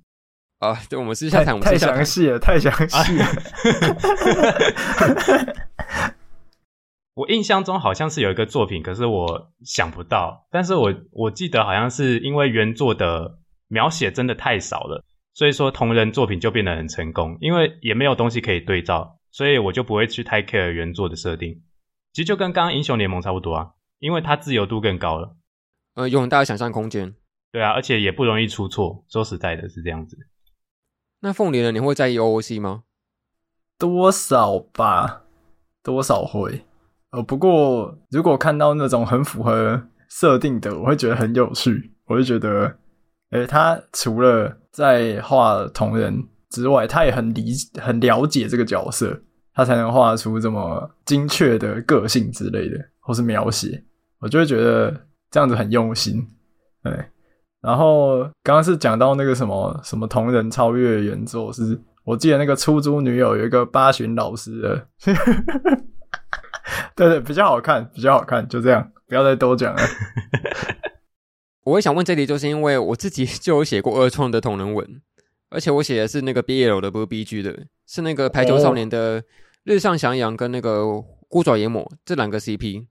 [0.59, 3.27] 啊，对，我们私下谈，我们太详细了，太详细了。
[7.15, 10.47] 我印象中好像是有一个作品，可是我想不到。
[10.51, 15.05] 但是我我记得好像是因为原作的描写真的太少了，
[15.35, 19.19] 所以说同人作品就变得很成功，因为也没有东西可以对照。
[19.31, 21.63] 所以我就不会去太 care 原作的设定，
[22.13, 25.37] 其实就跟刚刚英雄联盟差不多啊，因为它自由度更高了，
[25.95, 27.15] 呃，有很大的想象空间。
[27.51, 29.07] 对啊，而且也不容易出错。
[29.09, 30.19] 说实在的，是这样子。
[31.21, 31.73] 那凤梨呢？
[31.73, 32.83] 你会在意 OOC 吗？
[33.79, 35.23] 多少吧，
[35.83, 36.67] 多少会。
[37.11, 41.95] 呃，不过如果看到那种很符合设定的，我会觉得很有趣。
[42.05, 42.79] 我会觉得，
[43.33, 46.29] 诶，他除了在画同人。
[46.53, 49.19] 之外，他也很理很了解这个角色，
[49.55, 53.83] 他才能画出这么精确的个性之类的，或是描写，
[54.19, 54.95] 我就会觉得
[55.31, 56.23] 这样子很用心。
[56.83, 56.93] 对，
[57.63, 64.87] 然后刚刚是讲到那个什么什么同人超越原作，是我记得那个出租女友有一个八旬老师的，
[66.95, 69.81] 对对，比较好看，比较好看，就这样，不要再多讲了。
[71.65, 75.01] 我会想问这里，就是因为我自己 就有写过二创的同人文。
[75.49, 79.23] 而且我写的是那个 BL 的，不是 BG 的，是那个排球少年的
[79.65, 80.85] 日上翔阳跟那个
[81.29, 82.87] 孤爪研磨这两个 CP。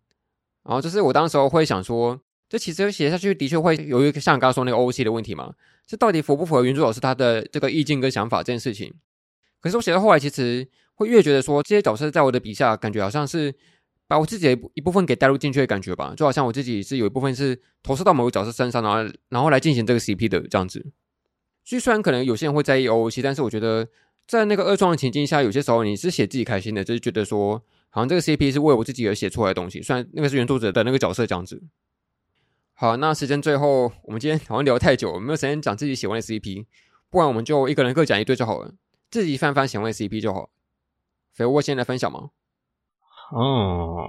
[0.64, 5.52] 然后就是我当时候会想说，这其实写下去的确会有一个像你刚刚说那个 OOC 的问题嘛，
[5.88, 8.94] 这到底符不符合原著老师他的这个意境跟想法这件事情？
[9.60, 13.52] 可是我写到后来，其实会越觉得说这些角色在我的笔下，感觉好像是
[14.12, 20.86] 把我自己的一部分给带入进去的感觉吧，就好像我自己是有一部分是投射到某个角色身上，然后然后来进行这个 CP 的这样子。
[21.64, 23.88] 所以虽然可能有些人会在意 OOC，但是我觉得
[24.28, 27.64] 在那个二创的情境下，有些时候你是写自己开心的，就是觉得说。
[27.94, 31.62] 好像这个 CP 是为我自己而写出来的东西，虽然那个是原作者的那个角色这样子。
[32.74, 36.66] 好，那时间最后，我们今天好像聊太久，没有时间讲自己喜欢的 CP，
[37.10, 38.74] 不然我们就一个人各讲一对就好了，
[39.10, 40.52] 自己翻翻喜欢的 CP 就好。
[41.34, 42.30] 肥沃先来分享吗？
[43.32, 44.08] 哦，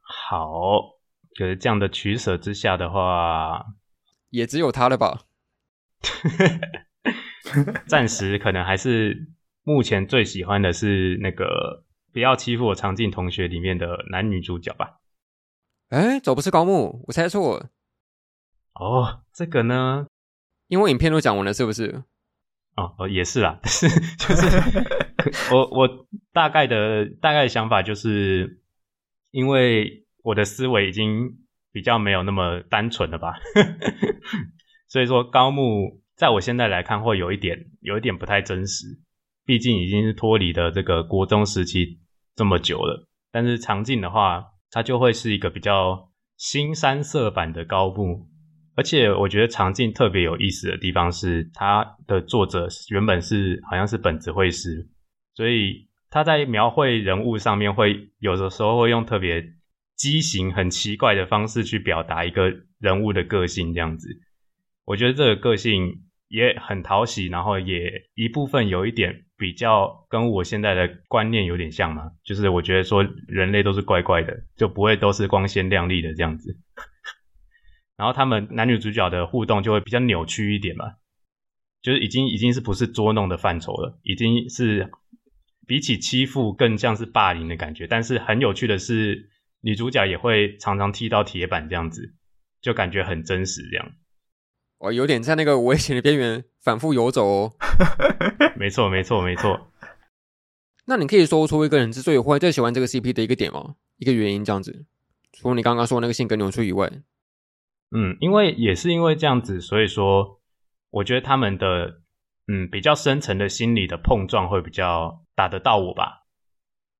[0.00, 0.80] 好，
[1.36, 3.66] 可是这样的取舍之下的话，
[4.30, 5.22] 也只有他了吧？
[7.86, 9.28] 暂时可能还是
[9.62, 11.84] 目前最喜欢的是那个。
[12.12, 14.98] 不要欺负我长进同学里面的男女主角吧？
[15.90, 17.68] 哎，走不是高木，我猜错了。
[18.74, 20.08] 哦，这个呢？
[20.66, 22.02] 因为影片都讲完了，是不是？
[22.74, 23.60] 哦哦，也是啦。
[23.62, 25.09] 但是就是
[25.52, 28.60] 我我大概的大概的想法就是，
[29.30, 31.38] 因为我的思维已经
[31.72, 33.34] 比较没有那么单纯了吧，
[34.88, 38.86] 所以说高木在我现在来看会有一点有一点不太真实。
[39.46, 41.98] 毕竟已经是脱离了这个国中时期
[42.36, 48.28] 这么久了，但是长进的话，它就会是一个比较新三色版的高木。
[48.76, 54.88] 而且我觉得长进特别有意思的地方是，它的作者原本是好像是本子绘师，
[55.40, 59.54] 所以他在描绘人物上面会有的时候会用特别
[59.96, 64.20] 畸形、很奇怪的方式去表达一个人物的个性，这样子。
[64.84, 69.24] 我觉得这个个性也很讨喜，然后也一部分有一点。
[69.38, 76.58] 比较跟我现在的观念有点像嘛，就是我觉得说人类都是怪怪的，就不会都是光鲜亮丽的这样子。
[77.96, 80.84] 然后他们男女主角的互动就会比较扭曲一点嘛，
[81.80, 84.90] 就是已经已经是不是捉弄的范畴了，已经是
[85.70, 87.86] 比起欺负更像是霸凌的感觉。
[87.86, 92.12] 但是很有趣的是，女主角也会常常踢到铁板这样子，
[92.60, 93.92] 就感觉很真实这样。
[94.78, 97.52] 我有点在那个危险的边缘反复游走哦。
[98.58, 99.70] 没错，没错，没错。
[100.86, 103.76] 那你可以说出一个人之所以会最喜欢这个 CP 的一个点吗？
[103.98, 104.86] 一个原因这样子，
[105.32, 106.90] 除了你刚刚说那个性格扭曲以外，
[107.92, 110.40] 嗯，因为也是因为这样子，所以说
[110.90, 112.00] 我觉得他们的
[112.48, 116.26] 嗯比较深层的心理的碰撞会比较打得到我吧，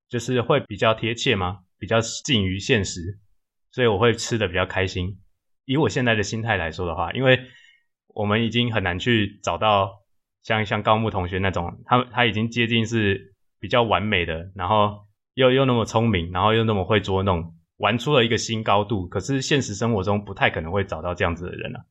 [0.09, 1.59] 就是会比较贴切吗？
[1.79, 3.19] 比较近于现实，
[3.71, 5.21] 所以我会吃得比较开心。
[5.67, 7.39] 以我现在的心态来说的话，因为
[8.15, 10.01] 我们已经很难去找到
[10.43, 19.07] 像像高木同学那种，他他已经接近是比较完美的，然后又又那么聪明，然后又那么会捉弄，玩出了一个新高度。
[19.07, 21.85] 可是现实生活中不太可能会找到这样子的人啊。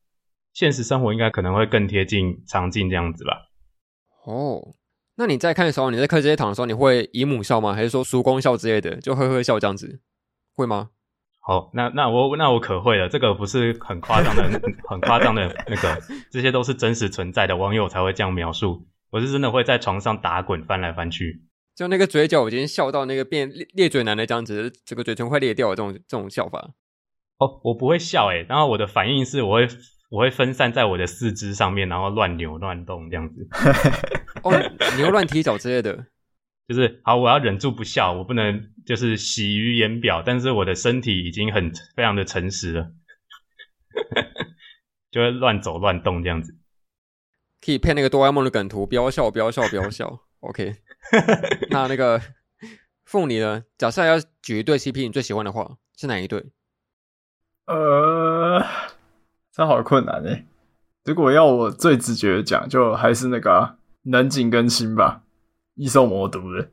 [0.53, 3.37] 现实生活应该可能会更贴近长进这样子吧。
[4.25, 4.73] 哦，
[5.19, 7.73] 那你在看的时候，你在课这些堂的时候，你会姨母笑吗？
[7.73, 9.99] 还是说叔公笑之类的，就呵呵笑这样子，
[10.55, 10.91] 会吗？
[11.41, 14.43] 好，那那我那我可会了，这个不是很夸张的，
[14.87, 16.01] 很夸张的那个，
[16.31, 18.87] 这些都是真实存在的，网友才会这样描述。
[19.09, 21.41] 我是真的会在床上打滚，翻来翻去，
[21.75, 26.71] 就那个嘴角已经笑到那个变裂裂嘴男的这样子，这个嘴唇快裂掉的这种这种笑法。
[27.39, 29.67] 哦，我不会笑诶，然后我的反应是我会
[30.09, 33.47] 我会分散在我的四肢上面，然后乱扭乱动这样子。
[34.43, 34.51] 哦，
[34.97, 36.05] 你会乱踢脚之类的。
[36.67, 42.91] 就是好，我要忍住不笑，我不能就是喜于言表，但是我的身体已经很非常的诚实了，
[45.09, 46.55] 就会乱走乱动这样子。
[47.59, 50.19] 可以配那个哆啦 A 梦的梗图，不要笑，不要笑，不要笑。
[50.41, 50.75] OK，
[51.71, 52.21] 那那个
[53.03, 53.63] 凤梨呢？
[53.77, 56.45] 假设要举一对 CP，你最喜欢的话是哪一对？
[57.65, 58.63] 呃，
[59.59, 60.45] 这好困难诶。
[61.03, 65.23] 如果要我最直觉的讲，就还是那个能井跟新吧。
[65.75, 66.69] 异兽魔都的，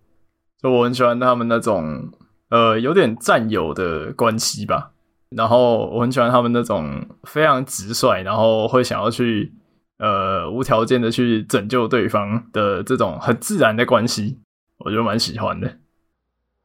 [0.62, 2.12] 就我很喜欢他们那种
[2.48, 4.92] 呃有点战友的关系吧。
[5.30, 9.52] 然后我很喜欢他们那种非常直率，然后会想要去
[9.98, 14.38] 呃无条件的去拯救对方的这种很自然的关系，
[14.78, 15.78] 我就蛮喜欢的。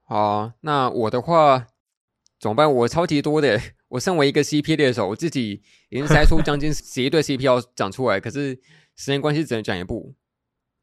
[0.06, 1.66] 好，那我的话
[2.40, 2.72] 怎么办？
[2.72, 3.60] 我超级多的，
[3.92, 8.56] 我身为一个 CP 猎手，我自己已经筛出将近十一对 CP 要讲出来，可是
[8.96, 10.16] 时间关系只能讲一部。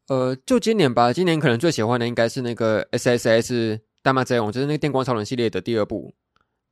[0.08, 6.14] 呃，就今年吧，今年可能最喜欢的应该是那个 S S S 弹丸论，就是那个电光超人系列的第二部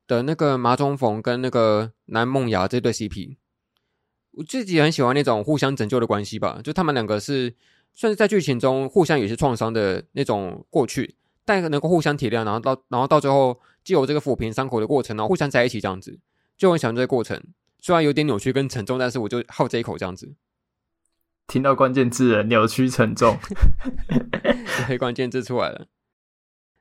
[0.07, 3.37] 的那个麻中逢跟那个南梦雅这对 CP。
[4.33, 7.55] 我自己很喜欢那种互相拯救的关系吧，就他们两个是
[7.95, 11.15] 算是在剧情中互相有些创伤的那种过去，
[11.47, 16.19] 但能够互相体谅，然后到然后到最后既有这个抚平伤口的过程，然后互相在一起这样子，
[16.59, 17.41] 就很喜欢这个过程。
[17.79, 20.35] 虽然有点扭曲跟沉重，但是我就好这一口这样子。
[21.47, 23.39] 听到关键字了，扭曲沉重，
[24.89, 25.87] 对，关键字出来了。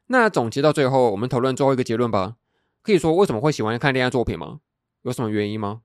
[0.08, 2.38] 那总结到最后，我们讨论最后一个结论吧。
[2.82, 4.62] 可以说为什么会喜欢看恋爱作品吗？
[5.03, 5.82] 有什么原因吗？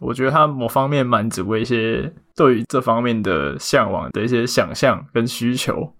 [0.00, 5.94] 我觉得它某方面满足了一些对于这方面的向往的一些想象跟需求，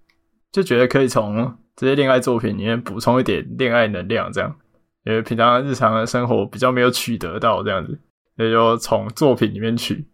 [0.51, 4.55] 就觉得可以从这些恋爱作品里面补充一点恋爱能量，这样，
[5.03, 7.99] 因为平常日常的生活比较没有取得到这样子，
[8.37, 10.07] 所以就从作品里面取。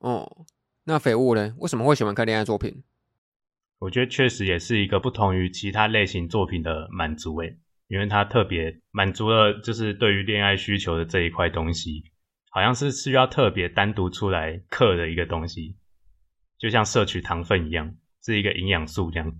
[0.00, 0.44] 哦，
[0.84, 1.54] 那肥物呢？
[1.56, 2.84] 为什么会喜欢看恋爱作品？
[3.78, 7.56] 我觉得确实也是一个不同于其他类型作品的满足诶，
[7.88, 12.04] 因为它特别满足了就是对于恋爱需求的这一块东西。
[12.50, 15.74] 好像是需要特别单独出来刻的一个东西，
[16.58, 19.34] 就像摄取糖分一样，是一个营养素这样。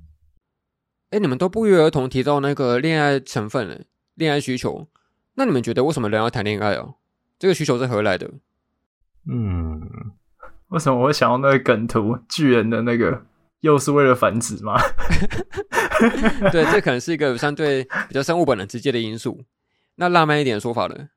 [1.13, 3.83] 哎，你们都不约而同提到那个恋爱成分了，
[4.15, 4.89] 恋爱需求。
[5.35, 6.95] 那你们觉得为什么人要谈恋爱啊？
[7.39, 8.31] 这个需求是何来的？
[9.29, 9.83] 嗯，
[10.69, 13.27] 为什么我会想到那个梗图巨人的那个，
[13.61, 14.81] 又是为了繁殖吗？
[16.51, 19.45] 对，这可能是一个相对比较生物本能直接的因素。
[19.97, 21.11] 那浪漫一点的说法呢？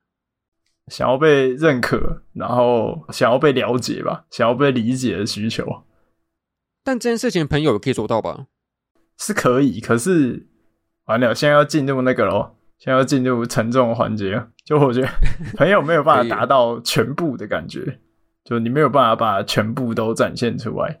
[0.88, 5.84] 想要被认可，然后想要被了解吧，想要被理解的需求。
[6.84, 8.46] 但这件事情，朋友也可以做到吧？
[9.18, 10.46] 是可以，可是
[11.06, 14.42] 完了，现在要进入那个咯，现在要进入沉重的环节。
[14.64, 15.08] 就我觉得，
[15.56, 17.98] 朋友没有办法达到全部的感觉，
[18.44, 21.00] 就你没有办法把全部都展现出来。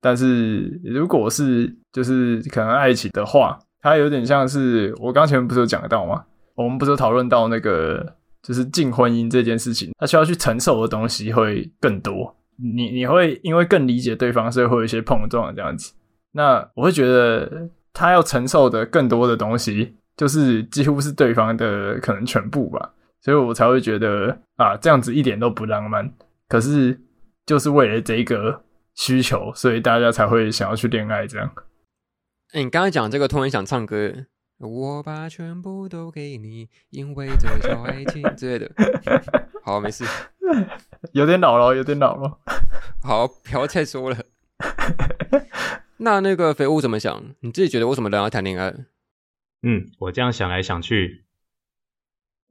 [0.00, 6.24] 但是如果是就是可能爱情的话，它有点像是我刚前面不是有讲到吗？
[6.54, 8.16] 我们不是有讨论到那个。
[8.46, 12.36] 就是进婚姻这件事情，他需要去承受的东西会更多。
[12.58, 15.94] 你你会因为更理解对方，所以会有一些碰撞这样子。
[16.36, 22.92] 那我会觉得他要承受的更多的东西，就是几乎是对方的可能全部吧。
[23.20, 26.12] 所以我才会觉得啊，这样子一点都不浪漫。
[26.48, 27.00] 可是
[27.46, 28.62] 就是为了这个
[28.94, 31.50] 需求，所以大家才会想要去恋爱这样。
[32.52, 34.12] 欸，你刚才讲这个，突然想唱歌。
[34.58, 38.70] 我把全部都给你，因为这叫爱情 之类的。
[39.62, 40.04] 好，没事。
[41.12, 42.38] 有点老了，有点老了。
[43.02, 44.16] 好，不要再说了。
[45.98, 47.34] 那那个绯悟怎么想？
[47.40, 48.74] 你自己觉得为什么人要谈恋爱？
[49.62, 51.24] 嗯，我这样想来想去，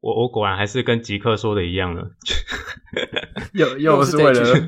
[0.02, 2.12] 我我果然还是跟极客说的一样了。
[3.54, 4.42] 又又是为了。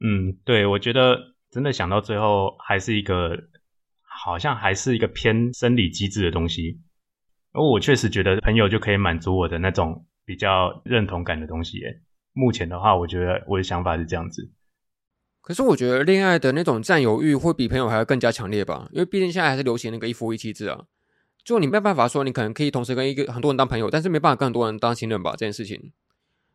[0.00, 3.48] 嗯，对，我觉得真的想到最后还是一个。
[4.22, 6.78] 好像还是一个偏生理机制的东西，
[7.52, 11.78] 而我确实觉得朋友就可以满足我的那种比较认同感的东西。
[11.78, 12.02] 耶，
[12.34, 14.52] 目前的话，我觉得我的想法是这样子。
[15.40, 18.88] 可是我觉得恋爱的那种占有欲会比朋友还要更加强烈吧？
[18.92, 20.84] 因为毕竟现在还是流行那个一夫一妻制啊。
[21.42, 25.32] 就你没办法说你可能可以同时跟一个很多人当朋友，但是没办法跟很多人当情人吧？
[25.32, 25.92] 这件事情，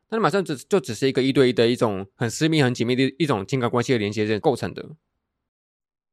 [0.10, 4.84] 那你马上只就只是一个一对一的一种很私密、很紧密的一种情感关系的连接这构成的。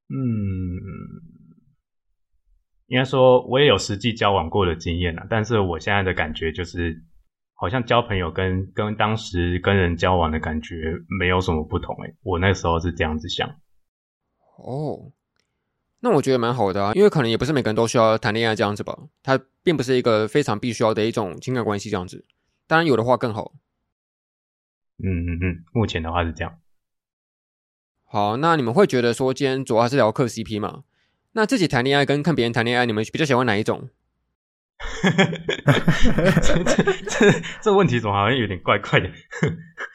[0.09, 0.17] 嗯。
[2.89, 7.03] 应该说，我也有实际交往过的经验啊，但是我现在的感觉就是，
[7.63, 10.75] 好像交朋友跟跟当时跟人交往的感觉
[11.21, 12.17] 没有什么不同诶。
[12.25, 13.49] 我那时候是这样子想。
[14.59, 15.13] 哦，
[16.01, 22.25] 那我觉得蛮好的啊，因为可能也不是每个人都需要谈恋爱这样子吧，它并不是一个非常必须要的一种情感关系这样子。
[22.67, 23.53] 当然有的话更好。
[24.99, 26.59] 嗯嗯嗯，目前的话是这样。
[28.03, 30.83] 好，那你们会觉得说今天主要是聊嗑 CP 嘛？
[31.35, 33.89] 那自己谈恋爱跟看别人谈恋爱，你们比较喜欢哪一种？
[36.43, 39.11] 这这这这问题怎么好像有点怪怪的，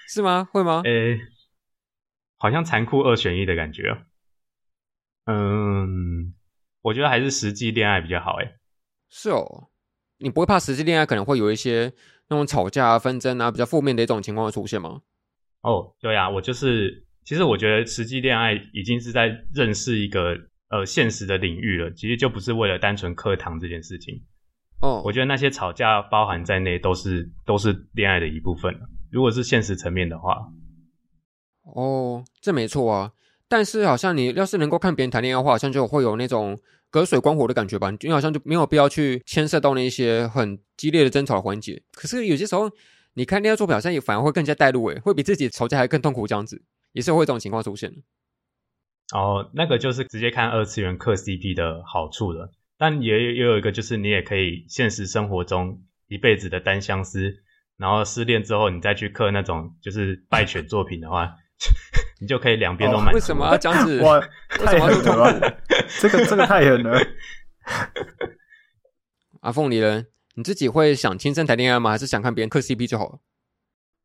[0.07, 0.47] 是吗？
[0.51, 0.81] 会吗？
[0.85, 1.19] 诶、欸，
[2.37, 3.97] 好像残酷二选一的感觉啊。
[5.25, 6.33] 嗯，
[6.81, 8.35] 我觉得还是实际恋爱比较好。
[8.37, 8.55] 诶，
[9.09, 9.69] 是哦，
[10.19, 11.93] 你不会怕实际恋爱可能会有一些
[12.29, 15.01] 那种吵架啊、纷争啊比较负面的一种情况出现吗？
[15.61, 20.37] 哦，对啊，我就是，其实我觉得实际恋爱已经是在认识一个。
[20.69, 24.21] 呃，现实的领域了，其实就不是为了单纯课堂这件事情。
[24.81, 28.79] 哦，我觉得那些吵架包含在内，都是都是恋爱的一部分。
[29.09, 30.51] 如果是现实层面的话，
[31.63, 33.11] 哦，这没错啊。
[33.47, 36.59] 但是好像你要是能够看别人谈恋爱的话，好像就会有那种
[36.89, 37.89] 隔水观火的感觉吧？
[38.01, 41.81] 你好像就没有必要去牵涉到那些很激烈的争吵环节。
[41.93, 42.69] 可是有些时候，
[43.13, 46.61] 你看恋爱作品，好像也反而会更加带入，诶，会比自己吵架还更痛苦，这样子
[46.91, 47.91] 也是会有这种情况出现。
[49.15, 57.33] 哦，那个就是直接看二次元嗑 CP 的好处了，但也也有一个就是你也可以现实生活中一辈子的单相思，
[57.77, 61.33] 然后失恋之后你再去刻那种就是败犬作品的话，
[62.21, 63.15] 你就可以两边都满足。
[63.15, 63.99] 为什么要这样子？
[64.05, 64.19] 哇，
[64.49, 65.57] 太狠了！
[65.99, 66.99] 这个这个太狠了。
[69.41, 71.91] 阿凤梨人，你自己会想亲身谈恋爱吗？
[71.91, 73.19] 还是想看别人磕 CP 就好了？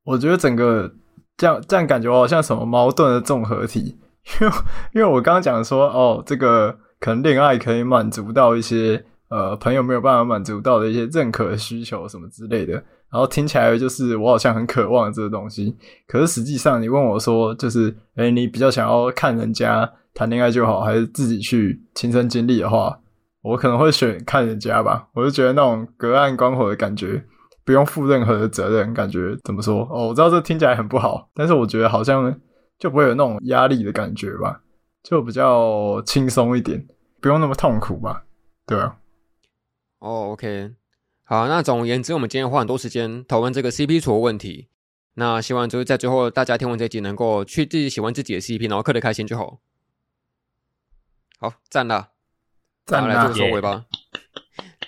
[0.04, 0.96] 我觉得整个
[1.36, 3.98] 这样这样感觉我好像什么矛盾的综合体，
[4.40, 4.52] 因为
[4.94, 15.76] 因为我刚刚讲说哦，这个可能恋爱可以满足到一些呃朋友没有办法满足到的一些认可需求什么之类的，然后听起来就是我好像很渴望这个东西，
[16.06, 22.96] 可是实际上你问我说就是诶你比较想要看人家谈恋爱就好，还是自己去亲身经历的话，
[23.42, 27.24] 我可能会选看人家吧，我就觉得那种隔岸观火的感觉。
[27.64, 29.88] 不用负任何的责任，感觉怎么说？
[29.88, 32.34] 哦，我知道这听起来很不好，但是我觉得好像
[32.76, 34.60] 就不会有那种压力的感觉吧，
[35.02, 36.86] 就比较轻松一点，
[37.20, 38.24] 不用那么痛苦吧？
[38.66, 38.98] 对啊。
[39.98, 40.74] 哦，OK，
[41.24, 44.68] 好，那总而言之，我们今天花很多时间讨论这个 CP 厨的问题。
[45.14, 49.60] 那希望就是在最后，大家听完这集能够去自己喜欢自己的 CP，然后磕得开心就好。
[51.38, 52.12] 好，赞了，
[52.86, 53.86] 赞了，来做收尾吧。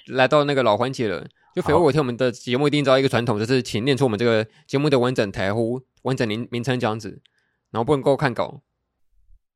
[0.06, 1.26] 来到那个老环节了。
[1.54, 7.22] 就肥沃，我听我们的节目一定知道一个传统，就是请念出我们这个节目的完整台呼、完整名名称这样子，
[7.70, 8.62] 然后不能够看稿。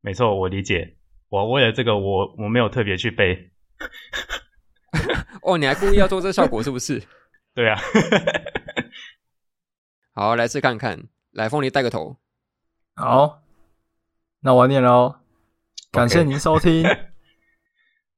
[0.01, 0.97] 没错，我理解。
[1.29, 3.51] 我为了这个，我我没有特别去背。
[5.43, 7.03] 哦，你还故意要做这个效果是不是？
[7.55, 7.79] 对啊。
[10.15, 11.09] 好，来试看看。
[11.33, 12.17] 来，凤梨带个头。
[12.95, 13.43] 好，
[14.41, 15.21] 那我念喽。
[15.91, 16.83] 感谢您收听《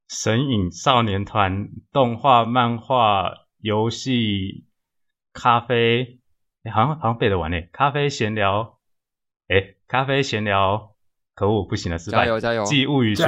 [0.07, 3.47] 神影少年团》动画漫画。
[3.63, 4.65] 游戏、
[5.33, 6.19] 咖啡，
[6.63, 7.69] 欸、好像好像背得完嘞。
[7.71, 8.79] 咖啡闲聊，
[9.47, 10.90] 哎、欸，咖啡闲聊，
[11.41, 12.19] 可恶，不行了，失败。
[12.19, 12.63] 加油加油！
[12.65, 13.23] 寄物语厨，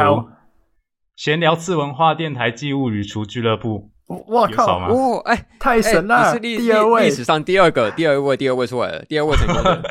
[1.16, 3.90] 闲聊次文化电台寄物语厨俱乐部。
[4.06, 4.88] 我靠！
[4.88, 6.18] 哦，哎、欸，太神了！
[6.18, 9.82] 欸、你是第二位，历史上第二个，第二位，第二位出来了，第二位成功的。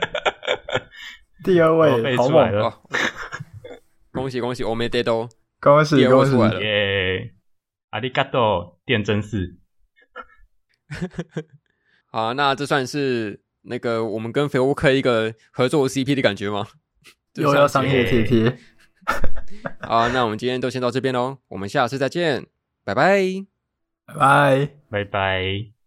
[1.42, 2.80] 第二位， 好猛了！
[4.12, 5.28] 恭喜恭喜，我没得都，
[5.60, 6.36] 恭喜恭喜！
[6.60, 7.34] 耶！
[7.90, 9.56] 阿里嘎多，电真是。
[12.12, 16.68] 好，那这算是那个我们跟肥沃克一个合作 CP 的感觉吗？
[17.34, 18.58] 又要商业贴贴。
[19.80, 22.46] 好，那我们今天都先到这边喽，我们下次再见，
[22.84, 23.20] 拜拜，
[24.06, 25.81] 拜拜，拜拜。